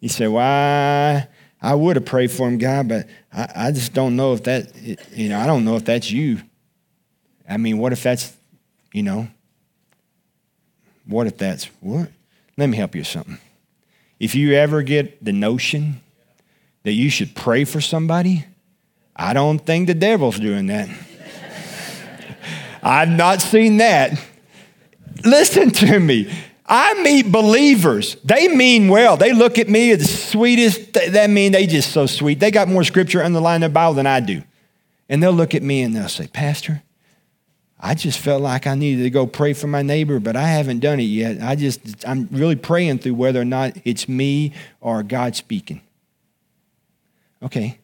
You 0.00 0.08
say, 0.08 0.28
why? 0.28 1.28
I 1.60 1.74
would 1.74 1.96
have 1.96 2.04
prayed 2.04 2.30
for 2.30 2.46
him, 2.46 2.58
God, 2.58 2.88
but 2.88 3.08
I, 3.32 3.48
I 3.54 3.72
just 3.72 3.92
don't 3.92 4.16
know 4.16 4.32
if 4.32 4.44
that, 4.44 4.74
you 5.12 5.28
know, 5.28 5.38
I 5.38 5.46
don't 5.46 5.64
know 5.64 5.76
if 5.76 5.84
that's 5.84 6.10
you. 6.10 6.40
I 7.48 7.56
mean, 7.56 7.78
what 7.78 7.92
if 7.92 8.02
that's, 8.02 8.36
you 8.92 9.02
know, 9.02 9.28
what 11.06 11.26
if 11.26 11.36
that's 11.36 11.64
what? 11.80 12.10
Let 12.56 12.68
me 12.68 12.76
help 12.76 12.94
you 12.94 13.00
with 13.00 13.08
something. 13.08 13.38
If 14.20 14.34
you 14.34 14.54
ever 14.54 14.82
get 14.82 15.24
the 15.24 15.32
notion 15.32 16.00
that 16.82 16.92
you 16.92 17.10
should 17.10 17.34
pray 17.34 17.64
for 17.64 17.80
somebody, 17.80 18.44
I 19.16 19.32
don't 19.32 19.58
think 19.58 19.86
the 19.86 19.94
devil's 19.94 20.38
doing 20.38 20.66
that. 20.66 20.88
I've 22.82 23.08
not 23.08 23.40
seen 23.40 23.78
that. 23.78 24.20
Listen 25.24 25.70
to 25.70 25.98
me. 25.98 26.32
I 26.68 27.02
meet 27.02 27.32
believers. 27.32 28.16
They 28.24 28.48
mean 28.48 28.88
well. 28.88 29.16
They 29.16 29.32
look 29.32 29.58
at 29.58 29.68
me 29.68 29.90
as 29.90 30.00
the 30.00 30.04
sweetest. 30.04 30.92
That 30.92 31.30
mean 31.30 31.52
they 31.52 31.66
just 31.66 31.92
so 31.92 32.04
sweet. 32.04 32.40
They 32.40 32.50
got 32.50 32.68
more 32.68 32.84
scripture 32.84 33.22
underlined 33.22 33.64
in 33.64 33.70
the 33.70 33.74
Bible 33.74 33.94
than 33.94 34.06
I 34.06 34.20
do. 34.20 34.42
And 35.08 35.22
they'll 35.22 35.32
look 35.32 35.54
at 35.54 35.62
me 35.62 35.82
and 35.82 35.96
they'll 35.96 36.10
say, 36.10 36.26
Pastor, 36.26 36.82
I 37.80 37.94
just 37.94 38.18
felt 38.18 38.42
like 38.42 38.66
I 38.66 38.74
needed 38.74 39.04
to 39.04 39.10
go 39.10 39.26
pray 39.26 39.54
for 39.54 39.66
my 39.66 39.80
neighbor, 39.80 40.20
but 40.20 40.36
I 40.36 40.48
haven't 40.48 40.80
done 40.80 41.00
it 41.00 41.04
yet. 41.04 41.40
I 41.40 41.54
just, 41.54 42.06
I'm 42.06 42.28
really 42.30 42.56
praying 42.56 42.98
through 42.98 43.14
whether 43.14 43.40
or 43.40 43.46
not 43.46 43.74
it's 43.84 44.06
me 44.06 44.52
or 44.82 45.02
God 45.02 45.36
speaking. 45.36 45.80
Okay. 47.42 47.78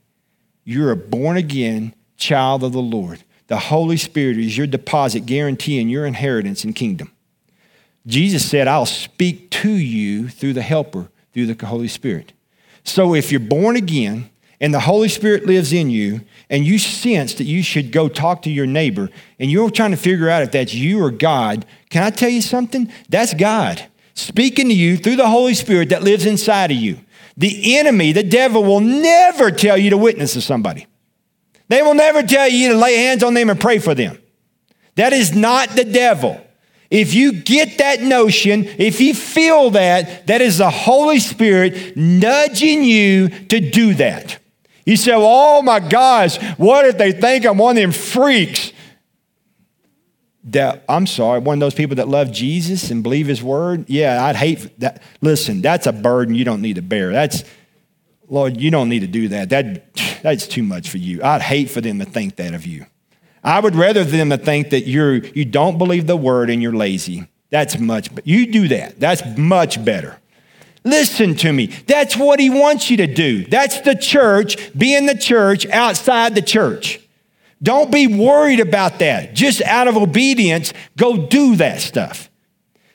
You're 0.64 0.90
a 0.90 0.96
born 0.96 1.38
again 1.38 1.94
child 2.18 2.62
of 2.62 2.72
the 2.72 2.82
Lord. 2.82 3.22
The 3.46 3.58
Holy 3.58 3.96
Spirit 3.96 4.36
is 4.36 4.58
your 4.58 4.66
deposit 4.66 5.26
guaranteeing 5.26 5.88
your 5.88 6.04
inheritance 6.04 6.64
in 6.64 6.74
kingdom. 6.74 7.13
Jesus 8.06 8.48
said, 8.48 8.68
I'll 8.68 8.86
speak 8.86 9.50
to 9.50 9.70
you 9.70 10.28
through 10.28 10.52
the 10.52 10.62
helper, 10.62 11.08
through 11.32 11.46
the 11.46 11.66
Holy 11.66 11.88
Spirit. 11.88 12.32
So 12.84 13.14
if 13.14 13.30
you're 13.30 13.40
born 13.40 13.76
again, 13.76 14.30
and 14.60 14.72
the 14.72 14.80
Holy 14.80 15.08
Spirit 15.08 15.46
lives 15.46 15.72
in 15.72 15.90
you, 15.90 16.20
and 16.48 16.64
you 16.64 16.78
sense 16.78 17.34
that 17.34 17.44
you 17.44 17.62
should 17.62 17.92
go 17.92 18.08
talk 18.08 18.42
to 18.42 18.50
your 18.50 18.66
neighbor, 18.66 19.10
and 19.38 19.50
you're 19.50 19.70
trying 19.70 19.90
to 19.90 19.96
figure 19.96 20.28
out 20.28 20.42
if 20.42 20.52
that's 20.52 20.74
you 20.74 21.02
or 21.02 21.10
God, 21.10 21.66
can 21.90 22.02
I 22.02 22.10
tell 22.10 22.28
you 22.28 22.42
something? 22.42 22.90
That's 23.08 23.34
God 23.34 23.86
speaking 24.14 24.68
to 24.68 24.74
you 24.74 24.96
through 24.96 25.16
the 25.16 25.28
Holy 25.28 25.54
Spirit 25.54 25.88
that 25.90 26.02
lives 26.02 26.24
inside 26.24 26.70
of 26.70 26.76
you. 26.76 26.98
The 27.36 27.76
enemy, 27.76 28.12
the 28.12 28.22
devil, 28.22 28.62
will 28.62 28.80
never 28.80 29.50
tell 29.50 29.76
you 29.76 29.90
to 29.90 29.98
witness 29.98 30.34
to 30.34 30.40
somebody. 30.40 30.86
They 31.68 31.82
will 31.82 31.94
never 31.94 32.22
tell 32.22 32.48
you 32.48 32.72
to 32.72 32.78
lay 32.78 32.96
hands 32.96 33.24
on 33.24 33.34
them 33.34 33.50
and 33.50 33.60
pray 33.60 33.78
for 33.78 33.94
them. 33.94 34.18
That 34.94 35.12
is 35.12 35.34
not 35.34 35.70
the 35.70 35.84
devil. 35.84 36.40
If 36.94 37.12
you 37.12 37.32
get 37.32 37.78
that 37.78 38.02
notion, 38.02 38.66
if 38.78 39.00
you 39.00 39.14
feel 39.14 39.70
that, 39.70 40.28
that 40.28 40.40
is 40.40 40.58
the 40.58 40.70
Holy 40.70 41.18
Spirit 41.18 41.96
nudging 41.96 42.84
you 42.84 43.30
to 43.30 43.58
do 43.58 43.94
that. 43.94 44.38
You 44.86 44.96
say, 44.96 45.10
well, 45.10 45.26
oh 45.26 45.62
my 45.62 45.80
gosh, 45.80 46.40
what 46.56 46.86
if 46.86 46.96
they 46.96 47.10
think 47.10 47.46
I'm 47.46 47.58
one 47.58 47.76
of 47.76 47.82
them 47.82 47.90
freaks? 47.90 48.70
That, 50.44 50.84
I'm 50.88 51.08
sorry, 51.08 51.40
one 51.40 51.54
of 51.54 51.60
those 51.60 51.74
people 51.74 51.96
that 51.96 52.06
love 52.06 52.30
Jesus 52.30 52.92
and 52.92 53.02
believe 53.02 53.26
his 53.26 53.42
word. 53.42 53.90
Yeah, 53.90 54.24
I'd 54.24 54.36
hate 54.36 54.78
that. 54.78 55.02
Listen, 55.20 55.62
that's 55.62 55.88
a 55.88 55.92
burden 55.92 56.36
you 56.36 56.44
don't 56.44 56.62
need 56.62 56.76
to 56.76 56.82
bear. 56.82 57.10
That's, 57.10 57.42
Lord, 58.28 58.60
you 58.60 58.70
don't 58.70 58.88
need 58.88 59.00
to 59.00 59.08
do 59.08 59.26
that. 59.28 59.48
that. 59.48 59.96
That's 60.22 60.46
too 60.46 60.62
much 60.62 60.90
for 60.90 60.98
you. 60.98 61.24
I'd 61.24 61.42
hate 61.42 61.70
for 61.70 61.80
them 61.80 61.98
to 61.98 62.04
think 62.04 62.36
that 62.36 62.54
of 62.54 62.64
you. 62.64 62.86
I 63.44 63.60
would 63.60 63.76
rather 63.76 64.04
them 64.04 64.30
to 64.30 64.38
think 64.38 64.70
that 64.70 64.86
you're, 64.86 65.16
you 65.16 65.44
don't 65.44 65.76
believe 65.76 66.06
the 66.06 66.16
word 66.16 66.48
and 66.48 66.62
you're 66.62 66.72
lazy. 66.72 67.28
That's 67.50 67.78
much, 67.78 68.14
but 68.14 68.26
you 68.26 68.50
do 68.50 68.68
that. 68.68 68.98
That's 68.98 69.22
much 69.36 69.84
better. 69.84 70.18
Listen 70.82 71.34
to 71.36 71.52
me. 71.52 71.66
That's 71.86 72.16
what 72.16 72.40
he 72.40 72.50
wants 72.50 72.90
you 72.90 72.96
to 72.98 73.06
do. 73.06 73.44
That's 73.44 73.80
the 73.82 73.94
church, 73.94 74.76
being 74.76 75.06
the 75.06 75.16
church 75.16 75.66
outside 75.66 76.34
the 76.34 76.42
church. 76.42 77.00
Don't 77.62 77.90
be 77.90 78.06
worried 78.06 78.60
about 78.60 78.98
that. 78.98 79.34
Just 79.34 79.62
out 79.62 79.88
of 79.88 79.96
obedience, 79.96 80.72
go 80.96 81.26
do 81.26 81.56
that 81.56 81.80
stuff. 81.80 82.28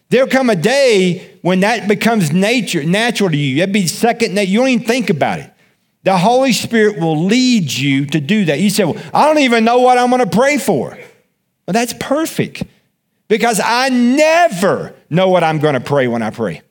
There'll 0.10 0.28
come 0.28 0.50
a 0.50 0.56
day 0.56 1.38
when 1.42 1.62
that 1.62 1.88
becomes 1.88 2.32
nature, 2.32 2.84
natural 2.84 3.30
to 3.30 3.38
you. 3.38 3.60
That'd 3.60 3.74
be 3.74 3.88
second 3.88 4.34
nature. 4.34 4.52
You 4.52 4.60
don't 4.60 4.70
even 4.70 4.88
think 4.88 5.10
about 5.10 5.40
it. 5.40 5.54
The 6.04 6.18
Holy 6.18 6.54
Spirit 6.54 7.00
will 7.00 7.26
lead 7.26 7.72
you 7.72 8.06
to 8.08 8.20
do 8.20 8.46
that. 8.46 8.60
You 8.60 8.70
say, 8.70 8.86
Well, 8.86 9.02
I 9.14 9.26
don't 9.26 9.40
even 9.40 9.66
know 9.66 9.80
what 9.80 9.98
I'm 9.98 10.10
going 10.10 10.28
to 10.28 10.36
pray 10.36 10.58
for. 10.58 10.90
Well, 10.90 11.74
that's 11.74 11.94
perfect 12.00 12.64
because 13.28 13.62
I 13.64 13.90
never 13.90 14.96
know 15.10 15.30
what 15.30 15.44
I'm 15.44 15.60
going 15.60 15.76
to 15.76 15.82
pray 15.82 16.08
when 16.08 16.22
I 16.22 16.32
pray. 16.32 16.62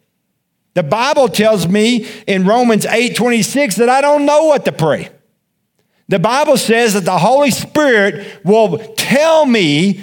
The 0.75 0.83
Bible 0.83 1.29
tells 1.29 1.67
me 1.67 2.07
in 2.27 2.47
Romans 2.47 2.87
8 2.87 3.17
26 3.17 3.77
that 3.77 3.89
I 3.89 4.01
don't 4.01 4.27
know 4.27 4.45
what 4.45 4.65
to 4.65 4.73
pray. 4.73 5.11
The 6.09 6.19
Bible 6.19 6.57
says 6.57 6.95
that 6.95 7.05
the 7.05 7.19
Holy 7.19 7.51
Spirit 7.51 8.41
will 8.45 8.79
tell 8.95 9.45
me 9.45 10.01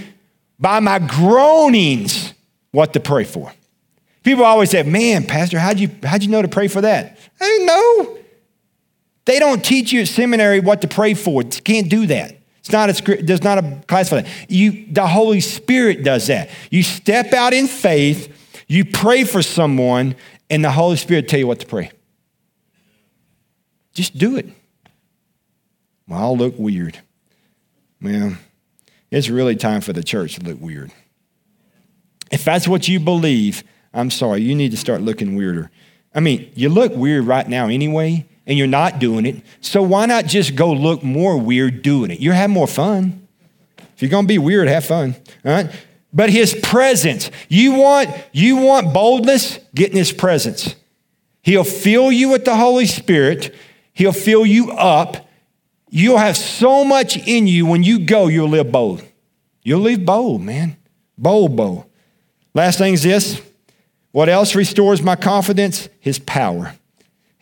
by 0.60 0.80
my 0.80 1.00
groanings 1.00 2.34
what 2.72 2.94
to 2.94 3.00
pray 3.00 3.24
for. 3.24 3.52
People 4.24 4.44
always 4.44 4.70
say, 4.70 4.84
Man, 4.84 5.26
Pastor, 5.26 5.60
how'd 5.60 5.80
you, 5.80 5.90
how'd 6.04 6.24
you 6.24 6.30
know 6.30 6.42
to 6.42 6.48
pray 6.48 6.68
for 6.68 6.82
that? 6.82 7.18
I 7.40 7.46
didn't 7.46 7.66
know. 7.68 8.18
They 9.26 9.40
don't 9.40 9.64
teach 9.64 9.92
you 9.92 10.02
at 10.02 10.08
seminary 10.08 10.60
what 10.60 10.82
to 10.82 10.88
pray 10.88 11.14
for. 11.14 11.42
You 11.42 11.50
can't 11.50 11.90
do 11.90 12.08
that. 12.08 12.38
It's 12.60 12.72
not 12.72 12.90
a 12.90 13.24
there's 13.24 13.44
not 13.44 13.60
a 13.60 13.84
class 13.88 14.10
for 14.10 14.22
that. 14.22 14.28
You, 14.50 14.88
the 14.92 15.06
Holy 15.06 15.40
Spirit 15.40 16.04
does 16.04 16.28
that. 16.28 16.50
You 16.72 16.82
step 16.82 17.34
out 17.34 17.54
in 17.54 17.68
faith, 17.68 18.36
you 18.68 18.86
pray 18.86 19.24
for 19.24 19.42
someone, 19.44 20.16
and 20.50 20.64
the 20.64 20.72
Holy 20.72 20.98
Spirit 20.98 21.28
tell 21.28 21.40
you 21.40 21.48
what 21.48 21.60
to 21.60 21.68
pray. 21.68 21.92
Just 23.94 24.18
do 24.18 24.36
it. 24.36 24.48
Well, 26.08 26.20
I'll 26.20 26.38
look 26.38 26.56
weird. 26.58 27.00
Man, 28.00 28.38
it's 29.10 29.30
really 29.30 29.56
time 29.56 29.82
for 29.82 29.94
the 29.94 30.04
church 30.04 30.36
to 30.36 30.44
look 30.44 30.60
weird. 30.60 30.92
If 32.32 32.44
that's 32.44 32.68
what 32.68 32.88
you 32.88 33.00
believe, 33.00 33.64
I'm 33.94 34.12
sorry, 34.12 34.42
you 34.42 34.56
need 34.56 34.72
to 34.72 34.78
start 34.78 35.02
looking 35.02 35.36
weirder. 35.36 35.72
I 36.14 36.20
mean, 36.20 36.52
you 36.56 36.70
look 36.70 36.94
weird 36.96 37.26
right 37.26 37.48
now 37.48 37.68
anyway, 37.68 38.26
and 38.48 38.58
you're 38.58 38.68
not 38.68 39.00
doing 39.00 39.26
it. 39.26 39.42
So 39.62 39.82
why 39.82 40.06
not 40.06 40.26
just 40.26 40.56
go 40.56 40.72
look 40.72 41.04
more 41.04 41.38
weird 41.38 41.82
doing 41.82 42.12
it? 42.12 42.20
You're 42.20 42.34
having 42.34 42.54
more 42.54 42.68
fun. 42.68 43.28
If 43.96 44.02
you're 44.02 44.22
to 44.22 44.28
be 44.28 44.38
weird, 44.38 44.68
have 44.68 44.86
fun. 44.86 45.16
All 45.46 45.52
right? 45.52 45.72
but 46.16 46.30
his 46.30 46.56
presence. 46.64 47.30
You 47.50 47.74
want, 47.74 48.10
you 48.32 48.56
want 48.56 48.94
boldness? 48.94 49.60
Get 49.76 49.92
in 49.92 49.98
his 49.98 50.14
presence. 50.14 50.76
He'll 51.42 51.66
fill 51.66 52.10
you 52.10 52.30
with 52.30 52.46
the 52.46 52.56
Holy 52.56 52.86
Spirit. 52.86 53.54
He'll 53.92 54.14
fill 54.14 54.46
you 54.46 54.72
up. 54.72 55.30
You'll 55.90 56.18
have 56.18 56.38
so 56.38 56.86
much 56.86 57.18
in 57.28 57.48
you 57.48 57.66
when 57.66 57.84
you 57.84 58.00
go, 58.00 58.28
you'll 58.28 58.50
live 58.50 58.72
bold. 58.72 59.04
You'll 59.62 59.82
live 59.82 60.06
bold, 60.06 60.42
man. 60.42 60.78
Bold, 61.18 61.58
bold. 61.58 61.84
Last 62.54 62.78
thing 62.78 62.94
is 62.94 63.04
this. 63.04 63.42
What 64.12 64.30
else 64.30 64.56
restores 64.56 65.02
my 65.02 65.18
confidence? 65.18 65.90
His 66.00 66.18
power. 66.18 66.76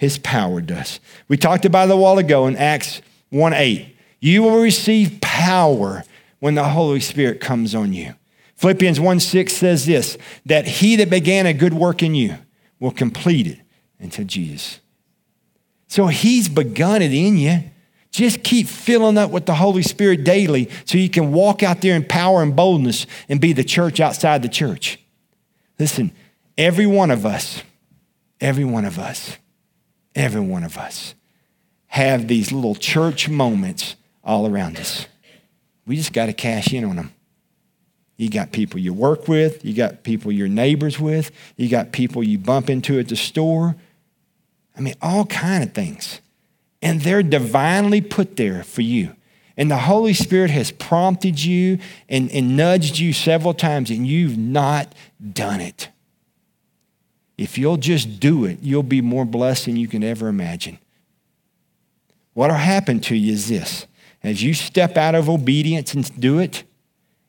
His 0.03 0.17
power 0.17 0.59
does. 0.59 0.99
We 1.29 1.37
talked 1.37 1.63
about 1.63 1.87
it 1.87 1.93
a 1.93 1.95
while 1.95 2.17
ago 2.17 2.45
in 2.47 2.57
Acts 2.57 3.01
1 3.29 3.53
8. 3.53 3.95
You 4.19 4.43
will 4.43 4.59
receive 4.59 5.21
power 5.21 6.03
when 6.41 6.55
the 6.55 6.65
Holy 6.65 6.99
Spirit 6.99 7.39
comes 7.39 7.73
on 7.73 7.93
you. 7.93 8.13
Philippians 8.57 8.99
1 8.99 9.21
6 9.21 9.53
says 9.53 9.85
this 9.85 10.17
that 10.45 10.67
he 10.67 10.97
that 10.97 11.09
began 11.09 11.45
a 11.45 11.53
good 11.53 11.73
work 11.73 12.03
in 12.03 12.15
you 12.15 12.35
will 12.81 12.91
complete 12.91 13.47
it 13.47 13.61
until 13.97 14.25
Jesus. 14.25 14.81
So 15.87 16.07
he's 16.07 16.49
begun 16.49 17.01
it 17.01 17.13
in 17.13 17.37
you. 17.37 17.63
Just 18.11 18.43
keep 18.43 18.67
filling 18.67 19.17
up 19.17 19.31
with 19.31 19.45
the 19.45 19.55
Holy 19.55 19.83
Spirit 19.83 20.25
daily 20.25 20.69
so 20.83 20.97
you 20.97 21.09
can 21.09 21.31
walk 21.31 21.63
out 21.63 21.79
there 21.79 21.95
in 21.95 22.03
power 22.03 22.43
and 22.43 22.53
boldness 22.53 23.07
and 23.29 23.39
be 23.39 23.53
the 23.53 23.63
church 23.63 24.01
outside 24.01 24.41
the 24.41 24.49
church. 24.49 24.99
Listen, 25.79 26.11
every 26.57 26.87
one 26.87 27.09
of 27.09 27.25
us, 27.25 27.63
every 28.41 28.65
one 28.65 28.83
of 28.83 28.99
us, 28.99 29.37
every 30.15 30.41
one 30.41 30.63
of 30.63 30.77
us 30.77 31.15
have 31.87 32.27
these 32.27 32.51
little 32.51 32.75
church 32.75 33.29
moments 33.29 33.95
all 34.23 34.47
around 34.47 34.77
us. 34.77 35.07
We 35.85 35.95
just 35.95 36.13
got 36.13 36.27
to 36.27 36.33
cash 36.33 36.73
in 36.73 36.85
on 36.85 36.95
them. 36.95 37.13
You 38.17 38.29
got 38.29 38.51
people 38.51 38.79
you 38.79 38.93
work 38.93 39.27
with, 39.27 39.65
you 39.65 39.73
got 39.73 40.03
people 40.03 40.31
you're 40.31 40.47
neighbors 40.47 40.99
with, 40.99 41.31
you 41.57 41.67
got 41.67 41.91
people 41.91 42.23
you 42.23 42.37
bump 42.37 42.69
into 42.69 42.99
at 42.99 43.09
the 43.09 43.15
store. 43.15 43.75
I 44.77 44.81
mean, 44.81 44.95
all 45.01 45.25
kind 45.25 45.63
of 45.63 45.73
things 45.73 46.21
and 46.83 46.99
they're 46.99 47.23
divinely 47.23 48.01
put 48.01 48.35
there 48.35 48.61
for 48.61 48.81
you. 48.81 49.15
And 49.55 49.71
the 49.71 49.77
Holy 49.77 50.13
Spirit 50.13 50.51
has 50.51 50.69
prompted 50.69 51.41
you 51.41 51.79
and, 52.09 52.29
and 52.31 52.57
nudged 52.57 52.99
you 52.99 53.13
several 53.13 53.53
times, 53.53 53.89
and 53.89 54.05
you've 54.05 54.37
not 54.37 54.93
done 55.31 55.61
it. 55.61 55.87
If 57.37 57.57
you'll 57.57 57.77
just 57.77 58.19
do 58.19 58.45
it, 58.45 58.59
you'll 58.61 58.83
be 58.83 59.01
more 59.01 59.25
blessed 59.25 59.65
than 59.65 59.75
you 59.75 59.87
can 59.87 60.03
ever 60.03 60.27
imagine. 60.27 60.77
What'll 62.33 62.57
happen 62.57 62.99
to 63.01 63.15
you 63.15 63.33
is 63.33 63.49
this 63.49 63.87
as 64.23 64.41
you 64.41 64.53
step 64.53 64.97
out 64.97 65.15
of 65.15 65.29
obedience 65.29 65.93
and 65.93 66.19
do 66.19 66.39
it, 66.39 66.63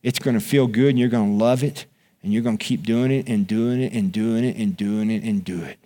it's 0.02 0.18
going 0.18 0.34
to 0.34 0.40
feel 0.40 0.66
good 0.66 0.90
and 0.90 0.98
you're 0.98 1.08
going 1.08 1.38
to 1.38 1.44
love 1.44 1.64
it, 1.64 1.86
and 2.22 2.32
you're 2.32 2.42
going 2.42 2.56
to 2.58 2.64
keep 2.64 2.84
doing 2.84 3.10
it 3.10 3.28
and 3.28 3.46
doing 3.46 3.82
it 3.82 3.92
and 3.92 4.12
doing 4.12 4.44
it 4.44 4.56
and 4.56 4.76
doing 4.76 5.10
it 5.10 5.22
and 5.24 5.44
do 5.44 5.62
it. 5.62 5.78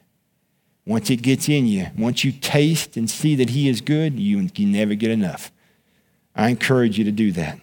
Once 0.87 1.11
it 1.11 1.17
gets 1.17 1.49
in 1.49 1.67
you, 1.67 1.87
once 1.97 2.25
you 2.25 2.33
taste 2.33 2.97
and 2.97 3.11
see 3.11 3.35
that 3.35 3.51
He 3.51 3.69
is 3.69 3.81
good, 3.81 4.19
you 4.19 4.49
can 4.49 4.73
never 4.73 4.95
get 4.95 5.11
enough. 5.11 5.51
I 6.35 6.49
encourage 6.49 6.99
you 6.99 7.05
to 7.05 7.13
do 7.13 7.33
that. 7.33 7.61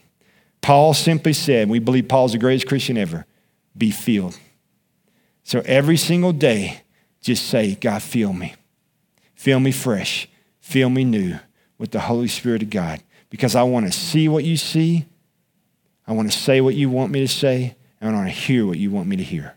Paul 0.61 0.93
simply 0.93 1.33
said, 1.33 1.69
we 1.69 1.79
believe 1.79 2.07
Paul's 2.07 2.33
the 2.33 2.37
greatest 2.37 2.67
Christian 2.67 2.97
ever, 2.97 3.25
be 3.77 3.91
filled. 3.91 4.37
So 5.45 5.61
every 5.63 5.95
single 5.95 6.33
day, 6.33 6.81
just 7.21 7.47
say, 7.47 7.75
God, 7.75 8.01
fill 8.01 8.33
me. 8.33 8.55
Fill 9.35 9.59
me 9.59 9.71
fresh. 9.71 10.27
Fill 10.59 10.89
me 10.89 11.03
new 11.03 11.37
with 11.77 11.91
the 11.91 11.99
Holy 11.99 12.27
Spirit 12.27 12.63
of 12.63 12.71
God. 12.71 13.01
Because 13.29 13.55
I 13.55 13.61
want 13.61 13.85
to 13.85 13.91
see 13.91 14.27
what 14.27 14.43
you 14.43 14.57
see. 14.57 15.05
I 16.07 16.13
want 16.13 16.31
to 16.31 16.37
say 16.37 16.61
what 16.61 16.73
you 16.73 16.89
want 16.89 17.11
me 17.11 17.19
to 17.19 17.27
say. 17.27 17.75
And 18.01 18.09
I 18.09 18.13
want 18.13 18.27
to 18.27 18.33
hear 18.33 18.65
what 18.65 18.79
you 18.79 18.89
want 18.89 19.07
me 19.07 19.17
to 19.17 19.23
hear. 19.23 19.55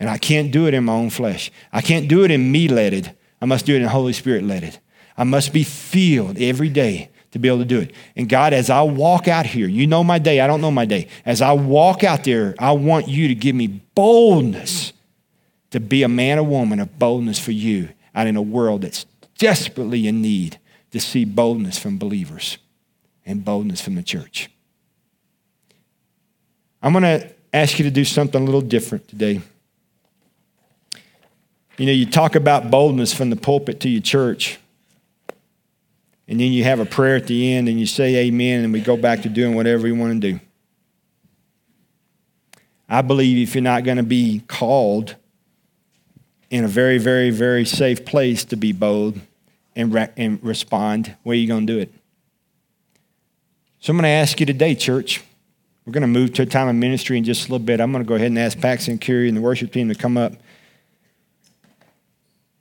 And 0.00 0.08
I 0.08 0.16
can't 0.16 0.50
do 0.50 0.66
it 0.66 0.72
in 0.72 0.84
my 0.84 0.94
own 0.94 1.10
flesh. 1.10 1.50
I 1.74 1.82
can't 1.82 2.08
do 2.08 2.24
it 2.24 2.30
in 2.30 2.50
me 2.50 2.66
led 2.66 3.14
I 3.40 3.44
must 3.44 3.66
do 3.66 3.76
it 3.76 3.82
in 3.82 3.88
Holy 3.88 4.14
Spirit 4.14 4.44
led 4.44 4.80
I 5.16 5.24
must 5.24 5.52
be 5.52 5.62
filled 5.62 6.38
every 6.38 6.70
day 6.70 7.10
to 7.32 7.38
be 7.38 7.48
able 7.48 7.58
to 7.58 7.64
do 7.66 7.80
it. 7.80 7.92
And 8.16 8.28
God, 8.28 8.54
as 8.54 8.70
I 8.70 8.80
walk 8.82 9.28
out 9.28 9.44
here, 9.44 9.68
you 9.68 9.86
know 9.86 10.02
my 10.02 10.18
day, 10.18 10.40
I 10.40 10.46
don't 10.46 10.62
know 10.62 10.70
my 10.70 10.86
day. 10.86 11.08
As 11.26 11.42
I 11.42 11.52
walk 11.52 12.02
out 12.02 12.24
there, 12.24 12.54
I 12.58 12.72
want 12.72 13.08
you 13.08 13.28
to 13.28 13.34
give 13.34 13.54
me 13.54 13.66
boldness 13.94 14.94
to 15.70 15.80
be 15.80 16.02
a 16.02 16.08
man 16.08 16.38
or 16.38 16.42
woman 16.42 16.80
of 16.80 16.98
boldness 16.98 17.38
for 17.38 17.52
you 17.52 17.90
out 18.14 18.26
in 18.26 18.36
a 18.36 18.42
world 18.42 18.82
that's 18.82 19.04
desperately 19.36 20.06
in 20.06 20.22
need 20.22 20.58
to 20.90 21.00
see 21.00 21.24
boldness 21.24 21.78
from 21.78 21.98
believers 21.98 22.58
and 23.26 23.44
boldness 23.44 23.80
from 23.80 23.94
the 23.94 24.02
church. 24.02 24.50
I'm 26.82 26.92
going 26.92 27.02
to 27.02 27.30
ask 27.52 27.78
you 27.78 27.84
to 27.84 27.90
do 27.90 28.04
something 28.04 28.40
a 28.40 28.44
little 28.44 28.60
different 28.60 29.08
today. 29.08 29.40
You 31.76 31.86
know, 31.86 31.92
you 31.92 32.06
talk 32.06 32.34
about 32.34 32.70
boldness 32.70 33.12
from 33.12 33.30
the 33.30 33.36
pulpit 33.36 33.80
to 33.80 33.88
your 33.88 34.02
church, 34.02 34.58
and 36.26 36.40
then 36.40 36.52
you 36.52 36.64
have 36.64 36.80
a 36.80 36.84
prayer 36.84 37.16
at 37.16 37.26
the 37.26 37.52
end 37.52 37.68
and 37.68 37.78
you 37.78 37.86
say 37.86 38.26
amen, 38.26 38.64
and 38.64 38.72
we 38.72 38.80
go 38.80 38.96
back 38.96 39.22
to 39.22 39.28
doing 39.28 39.54
whatever 39.54 39.84
we 39.84 39.92
want 39.92 40.20
to 40.20 40.32
do. 40.32 40.40
I 42.88 43.02
believe 43.02 43.46
if 43.46 43.54
you're 43.54 43.62
not 43.62 43.84
going 43.84 43.98
to 43.98 44.02
be 44.02 44.42
called 44.48 45.14
in 46.50 46.64
a 46.64 46.68
very, 46.68 46.98
very, 46.98 47.30
very 47.30 47.64
safe 47.64 48.04
place 48.04 48.44
to 48.46 48.56
be 48.56 48.72
bold 48.72 49.20
and, 49.76 49.92
re- 49.92 50.10
and 50.16 50.42
respond, 50.42 51.16
where 51.22 51.34
are 51.34 51.36
you 51.36 51.46
going 51.46 51.66
to 51.66 51.72
do 51.72 51.78
it? 51.78 51.92
So 53.80 53.92
I'm 53.92 53.96
going 53.96 54.04
to 54.04 54.08
ask 54.08 54.40
you 54.40 54.46
today, 54.46 54.74
church. 54.74 55.22
We're 55.84 55.92
going 55.92 56.02
to 56.02 56.08
move 56.08 56.34
to 56.34 56.42
a 56.42 56.46
time 56.46 56.68
of 56.68 56.74
ministry 56.74 57.16
in 57.16 57.24
just 57.24 57.48
a 57.48 57.52
little 57.52 57.64
bit. 57.64 57.80
I'm 57.80 57.92
going 57.92 58.04
to 58.04 58.08
go 58.08 58.14
ahead 58.14 58.28
and 58.28 58.38
ask 58.38 58.58
Paxton 58.58 58.98
Curie 58.98 59.28
and 59.28 59.36
the 59.36 59.40
worship 59.40 59.72
team 59.72 59.88
to 59.88 59.94
come 59.94 60.16
up 60.16 60.34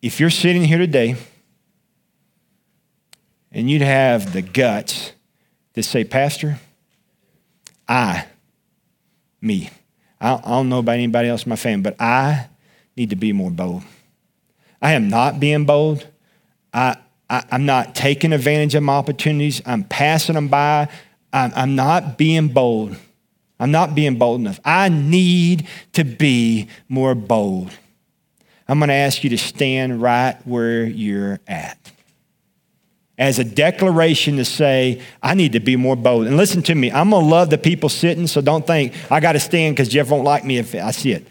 if 0.01 0.19
you're 0.19 0.29
sitting 0.29 0.63
here 0.63 0.77
today 0.77 1.15
and 3.51 3.69
you'd 3.69 3.81
have 3.81 4.33
the 4.33 4.41
guts 4.41 5.11
to 5.73 5.83
say, 5.83 6.03
Pastor, 6.03 6.59
I, 7.87 8.25
me, 9.41 9.69
I 10.19 10.37
don't 10.37 10.69
know 10.69 10.79
about 10.79 10.93
anybody 10.93 11.29
else 11.29 11.43
in 11.43 11.49
my 11.49 11.55
family, 11.55 11.83
but 11.83 11.99
I 11.99 12.47
need 12.97 13.11
to 13.11 13.15
be 13.15 13.31
more 13.31 13.51
bold. 13.51 13.83
I 14.81 14.93
am 14.93 15.07
not 15.09 15.39
being 15.39 15.65
bold. 15.65 16.07
I, 16.73 16.97
I, 17.29 17.43
am 17.51 17.65
not 17.65 17.95
taking 17.95 18.33
advantage 18.33 18.75
of 18.75 18.83
my 18.83 18.93
opportunities. 18.93 19.61
I'm 19.65 19.83
passing 19.83 20.35
them 20.35 20.47
by. 20.47 20.89
I'm, 21.31 21.51
I'm 21.55 21.75
not 21.75 22.17
being 22.17 22.49
bold. 22.49 22.97
I'm 23.59 23.71
not 23.71 23.95
being 23.95 24.17
bold 24.17 24.41
enough. 24.41 24.59
I 24.65 24.89
need 24.89 25.67
to 25.93 26.03
be 26.03 26.67
more 26.89 27.15
bold. 27.15 27.71
I'm 28.67 28.79
going 28.79 28.89
to 28.89 28.95
ask 28.95 29.23
you 29.23 29.29
to 29.31 29.37
stand 29.37 30.01
right 30.01 30.35
where 30.45 30.83
you're 30.83 31.39
at. 31.47 31.91
As 33.17 33.39
a 33.39 33.43
declaration 33.43 34.37
to 34.37 34.45
say, 34.45 35.01
I 35.23 35.33
need 35.33 35.53
to 35.53 35.59
be 35.59 35.75
more 35.75 35.95
bold. 35.95 36.27
And 36.27 36.37
listen 36.37 36.61
to 36.63 36.75
me, 36.75 36.91
I'm 36.91 37.09
going 37.09 37.23
to 37.23 37.29
love 37.29 37.49
the 37.49 37.57
people 37.57 37.89
sitting, 37.89 38.27
so 38.27 38.41
don't 38.41 38.67
think 38.67 38.93
I 39.09 39.19
got 39.19 39.31
to 39.31 39.39
stand 39.39 39.75
because 39.75 39.89
Jeff 39.89 40.11
won't 40.11 40.23
like 40.23 40.45
me 40.45 40.57
if 40.57 40.75
I 40.75 40.91
sit. 40.91 41.27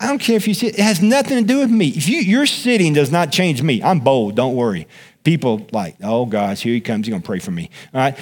I 0.00 0.08
don't 0.08 0.18
care 0.18 0.36
if 0.36 0.48
you 0.48 0.54
sit. 0.54 0.74
It 0.74 0.82
has 0.82 1.00
nothing 1.00 1.38
to 1.38 1.44
do 1.44 1.60
with 1.60 1.70
me. 1.70 1.88
If 1.88 2.08
you, 2.08 2.18
your 2.18 2.46
sitting 2.46 2.92
does 2.92 3.10
not 3.10 3.30
change 3.32 3.62
me, 3.62 3.82
I'm 3.82 4.00
bold. 4.00 4.34
Don't 4.34 4.54
worry. 4.54 4.88
People 5.22 5.66
like, 5.72 5.96
oh 6.02 6.26
gosh, 6.26 6.62
here 6.62 6.74
he 6.74 6.80
comes. 6.80 7.06
He's 7.06 7.14
to 7.14 7.22
pray 7.22 7.38
for 7.38 7.50
me. 7.50 7.70
All 7.94 8.00
right. 8.00 8.18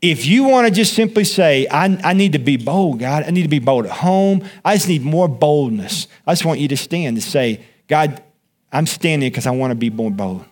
If 0.00 0.26
you 0.26 0.44
want 0.44 0.68
to 0.68 0.72
just 0.72 0.92
simply 0.92 1.24
say, 1.24 1.66
I, 1.66 1.98
I 2.04 2.12
need 2.12 2.32
to 2.32 2.38
be 2.38 2.58
bold, 2.58 3.00
God, 3.00 3.24
I 3.26 3.30
need 3.30 3.42
to 3.42 3.48
be 3.48 3.58
bold 3.58 3.86
at 3.86 3.92
home, 3.92 4.44
I 4.62 4.74
just 4.74 4.86
need 4.86 5.02
more 5.02 5.28
boldness. 5.28 6.08
I 6.26 6.32
just 6.32 6.44
want 6.44 6.60
you 6.60 6.68
to 6.68 6.76
stand 6.76 7.16
to 7.16 7.22
say, 7.22 7.64
God, 7.88 8.22
I'm 8.70 8.86
standing 8.86 9.30
because 9.30 9.46
I 9.46 9.52
want 9.52 9.70
to 9.70 9.76
be 9.76 9.88
more 9.88 10.10
bold. 10.10 10.44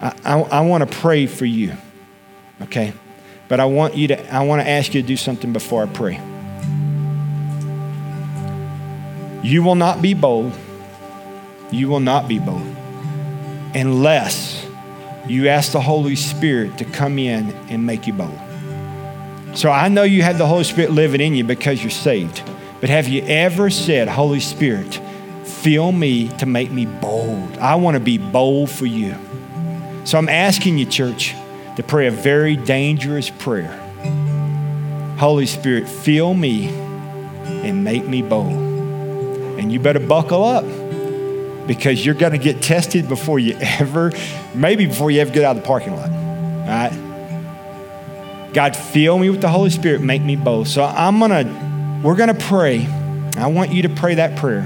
I, 0.00 0.12
I, 0.24 0.40
I 0.40 0.60
want 0.62 0.90
to 0.90 0.98
pray 0.98 1.26
for 1.26 1.44
you, 1.44 1.72
okay? 2.62 2.92
But 3.46 3.60
I 3.60 3.66
want 3.66 3.96
you 3.96 4.08
to, 4.08 4.34
I 4.34 4.42
want 4.42 4.60
to 4.60 4.68
ask 4.68 4.92
you 4.92 5.02
to 5.02 5.06
do 5.06 5.16
something 5.16 5.52
before 5.52 5.84
I 5.84 5.86
pray. 5.86 6.20
You 9.42 9.62
will 9.62 9.74
not 9.74 10.00
be 10.00 10.14
bold. 10.14 10.52
You 11.70 11.88
will 11.88 12.00
not 12.00 12.28
be 12.28 12.38
bold 12.38 12.76
unless 13.74 14.66
you 15.26 15.48
ask 15.48 15.72
the 15.72 15.80
Holy 15.80 16.16
Spirit 16.16 16.78
to 16.78 16.84
come 16.84 17.18
in 17.18 17.50
and 17.68 17.86
make 17.86 18.06
you 18.06 18.12
bold. 18.12 18.38
So 19.54 19.70
I 19.70 19.88
know 19.88 20.02
you 20.02 20.22
have 20.22 20.38
the 20.38 20.46
Holy 20.46 20.64
Spirit 20.64 20.90
living 20.90 21.20
in 21.20 21.34
you 21.34 21.44
because 21.44 21.82
you're 21.82 21.90
saved. 21.90 22.42
But 22.80 22.90
have 22.90 23.08
you 23.08 23.22
ever 23.22 23.70
said, 23.70 24.08
Holy 24.08 24.40
Spirit, 24.40 25.00
fill 25.44 25.92
me 25.92 26.28
to 26.38 26.46
make 26.46 26.70
me 26.70 26.86
bold? 26.86 27.58
I 27.58 27.76
want 27.76 27.94
to 27.94 28.00
be 28.00 28.18
bold 28.18 28.70
for 28.70 28.86
you. 28.86 29.14
So 30.04 30.18
I'm 30.18 30.28
asking 30.28 30.78
you, 30.78 30.86
church, 30.86 31.34
to 31.76 31.82
pray 31.82 32.08
a 32.08 32.10
very 32.10 32.56
dangerous 32.56 33.30
prayer. 33.30 33.78
Holy 35.18 35.46
Spirit, 35.46 35.88
fill 35.88 36.34
me 36.34 36.68
and 37.46 37.84
make 37.84 38.06
me 38.06 38.22
bold. 38.22 38.71
And 39.62 39.72
you 39.72 39.78
better 39.78 40.00
buckle 40.00 40.44
up 40.44 40.64
because 41.66 42.04
you're 42.04 42.16
going 42.16 42.32
to 42.32 42.38
get 42.38 42.60
tested 42.60 43.08
before 43.08 43.38
you 43.38 43.56
ever, 43.60 44.12
maybe 44.54 44.86
before 44.86 45.10
you 45.10 45.20
ever 45.20 45.32
get 45.32 45.44
out 45.44 45.56
of 45.56 45.62
the 45.62 45.66
parking 45.66 45.94
lot. 45.94 46.10
All 46.10 46.66
right? 46.66 48.50
God, 48.52 48.76
fill 48.76 49.18
me 49.18 49.30
with 49.30 49.40
the 49.40 49.48
Holy 49.48 49.70
Spirit, 49.70 50.02
make 50.02 50.20
me 50.22 50.36
bold. 50.36 50.68
So 50.68 50.82
I'm 50.84 51.18
going 51.18 51.30
to, 51.30 52.02
we're 52.02 52.16
going 52.16 52.34
to 52.34 52.46
pray. 52.46 52.86
I 53.36 53.46
want 53.46 53.72
you 53.72 53.82
to 53.82 53.88
pray 53.88 54.16
that 54.16 54.36
prayer. 54.36 54.60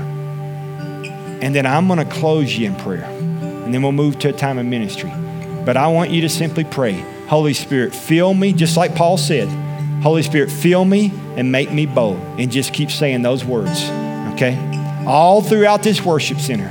And 1.43 1.55
then 1.55 1.67
I'm 1.67 1.87
going 1.87 1.99
to 1.99 2.07
close 2.07 2.57
you 2.57 2.67
in 2.67 2.75
prayer. 2.77 3.05
And 3.05 3.73
then 3.73 3.83
we'll 3.83 3.93
move 3.93 4.19
to 4.21 4.31
a 4.31 4.33
time 4.33 4.59
of 4.59 4.67
ministry. 4.67 5.13
But 5.65 5.77
I 5.77 5.89
want 5.89 6.11
you 6.11 6.23
to 6.23 6.29
simply 6.29 6.65
pray, 6.65 6.95
Holy 7.29 7.53
Spirit, 7.53 7.95
fill 7.95 8.33
me, 8.35 8.53
just 8.53 8.77
like 8.77 8.95
Paul 8.95 9.19
said. 9.19 9.49
Holy 10.03 10.23
Spirit, 10.23 10.51
fill 10.51 10.85
me 10.85 11.13
and 11.37 11.53
make 11.53 11.73
me 11.73 11.85
bold. 11.87 12.19
And 12.41 12.51
just 12.51 12.73
keep 12.73 12.91
saying 12.91 13.23
those 13.23 13.45
words, 13.45 13.85
okay? 14.35 14.76
All 15.07 15.41
throughout 15.41 15.83
this 15.83 16.05
worship 16.05 16.39
center. 16.39 16.69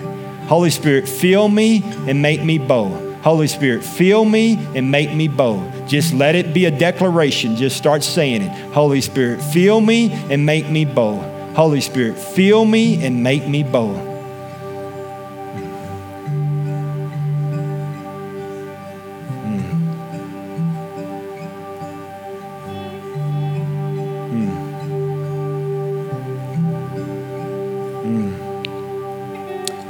Holy 0.48 0.70
Spirit, 0.70 1.08
fill 1.08 1.48
me 1.48 1.82
and 2.08 2.22
make 2.22 2.44
me 2.44 2.58
bold. 2.58 3.16
Holy 3.24 3.48
Spirit, 3.48 3.84
fill 3.84 4.26
me 4.26 4.56
and 4.76 4.92
make 4.92 5.12
me 5.12 5.28
bold. 5.28 5.88
Just 5.88 6.14
let 6.14 6.36
it 6.36 6.54
be 6.54 6.66
a 6.66 6.72
declaration. 6.72 7.56
Just 7.56 7.78
start 7.78 8.04
saying 8.04 8.44
it. 8.44 8.74
Holy 8.74 9.02
Spirit, 9.02 9.42
fill 9.42 9.82
me 9.82 10.12
and 10.30 10.46
make 10.46 10.70
me 10.70 10.86
bold. 10.86 11.24
Holy 11.56 11.82
Spirit, 11.82 12.18
fill 12.18 12.66
me 12.66 13.04
and 13.04 13.24
make 13.24 13.48
me 13.48 13.64
bold. 13.64 14.15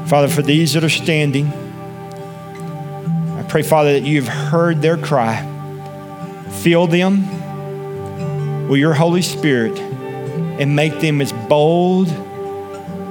Father, 0.08 0.28
for 0.28 0.44
these 0.44 0.74
that 0.74 0.84
are 0.84 0.90
standing, 0.90 1.48
I 1.48 3.46
pray, 3.50 3.64
Father, 3.64 3.94
that 3.94 4.04
you've 4.04 4.28
heard 4.28 4.82
their 4.84 4.98
cry. 4.98 5.52
Fill 6.62 6.86
them 6.86 8.68
with 8.70 8.80
your 8.80 8.94
Holy 8.94 9.24
Spirit 9.24 9.80
and 9.80 10.76
make 10.76 11.00
them 11.00 11.22
as 11.22 11.34
bold 11.34 12.08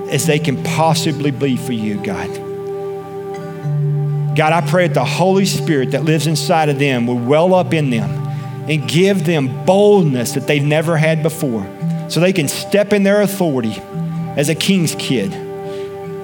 as 0.09 0.27
they 0.27 0.39
can 0.39 0.63
possibly 0.63 1.33
be 1.33 1.57
for 1.57 1.73
you, 1.73 2.01
God. 2.01 2.29
God, 4.37 4.53
I 4.53 4.61
pray 4.69 4.87
that 4.87 4.95
the 4.95 5.05
Holy 5.05 5.47
Spirit 5.47 5.91
that 5.93 6.05
lives 6.05 6.29
inside 6.29 6.69
of 6.69 6.79
them 6.79 7.09
will 7.09 7.19
well 7.19 7.55
up 7.55 7.75
in 7.75 7.91
them 7.91 8.09
and 8.69 8.89
give 8.89 9.27
them 9.27 9.65
boldness 9.65 10.33
that 10.33 10.47
they've 10.47 10.63
never 10.63 10.97
had 10.97 11.25
before 11.25 11.67
so 12.09 12.21
they 12.21 12.33
can 12.33 12.47
step 12.47 12.93
in 12.93 13.03
their 13.03 13.21
authority 13.21 13.83
as 14.37 14.49
a 14.49 14.55
king's 14.55 14.95
kid 14.95 15.44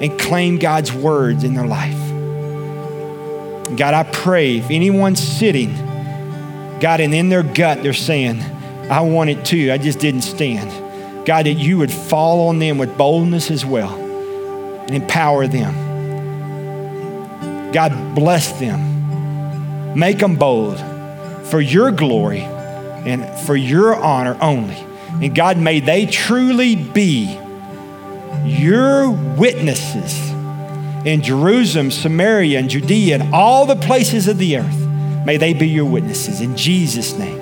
and 0.00 0.18
claim 0.18 0.58
God's 0.58 0.92
words 0.92 1.44
in 1.44 1.54
their 1.54 1.66
life. 1.66 1.98
God, 3.76 3.94
I 3.94 4.02
pray 4.02 4.58
if 4.58 4.70
anyone's 4.70 5.20
sitting, 5.22 5.74
God, 6.80 7.00
and 7.00 7.14
in 7.14 7.28
their 7.28 7.42
gut 7.42 7.82
they're 7.82 7.92
saying, 7.92 8.40
I 8.90 9.02
want 9.02 9.30
it 9.30 9.44
too, 9.44 9.70
I 9.70 9.78
just 9.78 10.00
didn't 10.00 10.22
stand. 10.22 10.70
God, 11.26 11.46
that 11.46 11.52
you 11.52 11.78
would 11.78 11.92
fall 11.92 12.48
on 12.48 12.58
them 12.58 12.78
with 12.78 12.96
boldness 12.96 13.50
as 13.50 13.64
well 13.64 13.94
and 13.94 14.94
empower 14.94 15.46
them. 15.46 15.72
God, 17.72 18.14
bless 18.14 18.58
them. 18.58 19.94
Make 19.96 20.18
them 20.18 20.36
bold 20.36 20.78
for 21.46 21.60
your 21.60 21.92
glory 21.92 22.40
and 22.40 23.24
for 23.46 23.54
your 23.54 23.94
honor 23.94 24.36
only. 24.40 24.76
And 25.24 25.34
God, 25.34 25.58
may 25.58 25.80
they 25.80 26.06
truly 26.06 26.74
be 26.74 27.38
your 28.44 29.10
witnesses 29.10 30.30
in 31.06 31.22
Jerusalem, 31.22 31.90
Samaria, 31.90 32.58
and 32.58 32.68
Judea, 32.68 33.20
and 33.20 33.34
all 33.34 33.66
the 33.66 33.76
places 33.76 34.28
of 34.28 34.38
the 34.38 34.58
earth. 34.58 34.86
May 35.24 35.36
they 35.36 35.52
be 35.54 35.68
your 35.68 35.84
witnesses 35.86 36.40
in 36.40 36.56
Jesus' 36.56 37.16
name. 37.16 37.40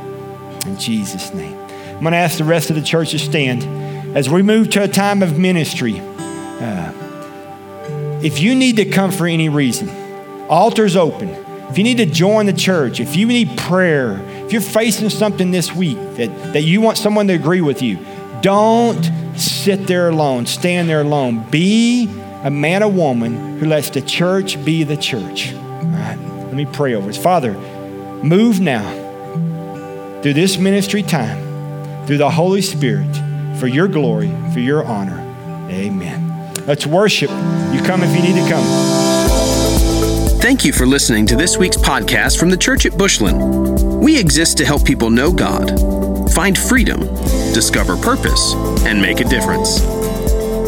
In 0.66 0.78
Jesus' 0.78 1.32
name. 1.32 1.56
I'm 1.98 2.00
going 2.00 2.12
to 2.12 2.18
ask 2.18 2.38
the 2.38 2.44
rest 2.44 2.70
of 2.70 2.76
the 2.76 2.82
church 2.82 3.10
to 3.10 3.18
stand 3.18 3.64
as 4.16 4.28
we 4.30 4.42
move 4.42 4.70
to 4.70 4.82
a 4.82 4.88
time 4.88 5.22
of 5.22 5.38
ministry. 5.38 5.98
Uh, 6.00 6.92
if 8.22 8.40
you 8.40 8.54
need 8.54 8.76
to 8.76 8.84
come 8.84 9.10
for 9.10 9.26
any 9.26 9.48
reason, 9.48 9.88
altar's 10.48 10.96
open. 10.96 11.28
If 11.70 11.76
you 11.76 11.84
need 11.84 11.98
to 11.98 12.06
join 12.06 12.46
the 12.46 12.52
church, 12.52 13.00
if 13.00 13.16
you 13.16 13.26
need 13.26 13.56
prayer, 13.58 14.20
if 14.44 14.52
you're 14.52 14.62
facing 14.62 15.10
something 15.10 15.50
this 15.50 15.74
week 15.74 15.96
that, 16.16 16.52
that 16.52 16.62
you 16.62 16.80
want 16.80 16.98
someone 16.98 17.26
to 17.28 17.34
agree 17.34 17.60
with 17.60 17.82
you, 17.82 17.98
don't 18.40 19.02
sit 19.38 19.86
there 19.86 20.08
alone, 20.08 20.46
stand 20.46 20.88
there 20.88 21.00
alone. 21.00 21.48
Be 21.50 22.08
a 22.42 22.50
man 22.50 22.82
or 22.82 22.90
woman 22.90 23.58
who 23.58 23.66
lets 23.66 23.90
the 23.90 24.00
church 24.00 24.62
be 24.64 24.84
the 24.84 24.96
church. 24.96 25.54
All 25.54 25.82
right, 25.84 26.16
let 26.16 26.54
me 26.54 26.66
pray 26.66 26.94
over 26.94 27.08
us. 27.08 27.16
Father, 27.16 27.52
move 28.22 28.60
now 28.60 28.88
through 30.22 30.34
this 30.34 30.58
ministry 30.58 31.02
time, 31.02 32.06
through 32.06 32.18
the 32.18 32.30
Holy 32.30 32.62
Spirit, 32.62 33.12
for 33.58 33.66
your 33.66 33.88
glory, 33.88 34.30
for 34.52 34.60
your 34.60 34.84
honor. 34.84 35.18
Amen. 35.70 36.52
Let's 36.66 36.86
worship. 36.86 37.30
You 37.30 37.82
come 37.82 38.02
if 38.02 38.14
you 38.14 38.22
need 38.22 38.40
to 38.42 38.48
come. 38.48 38.64
Thank 40.40 40.64
you 40.64 40.72
for 40.72 40.86
listening 40.86 41.26
to 41.26 41.36
this 41.36 41.56
week's 41.56 41.76
podcast 41.76 42.38
from 42.38 42.50
the 42.50 42.56
Church 42.56 42.86
at 42.86 42.96
Bushland. 42.96 44.00
We 44.00 44.18
exist 44.18 44.56
to 44.58 44.64
help 44.64 44.84
people 44.84 45.10
know 45.10 45.32
God, 45.32 45.70
find 46.38 46.56
freedom, 46.56 47.00
discover 47.52 47.96
purpose, 47.96 48.54
and 48.86 49.02
make 49.02 49.18
a 49.18 49.24
difference. 49.24 49.80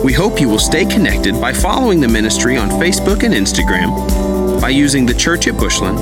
We 0.03 0.13
hope 0.13 0.41
you 0.41 0.49
will 0.49 0.59
stay 0.59 0.85
connected 0.85 1.41
by 1.41 1.53
following 1.53 2.01
the 2.01 2.09
ministry 2.09 2.57
on 2.57 2.71
Facebook 2.71 3.23
and 3.23 3.33
Instagram, 3.33 4.61
by 4.61 4.71
using 4.71 5.07
the 5.07 5.15
Church 5.15 5.47
at 5.47 5.57
Bushland, 5.57 5.97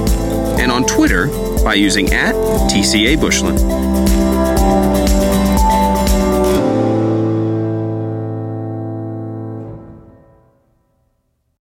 and 0.58 0.72
on 0.72 0.86
Twitter 0.86 1.26
by 1.62 1.74
using 1.74 2.14
at 2.14 2.34
TCA 2.70 3.20
Bushland. 3.20 3.97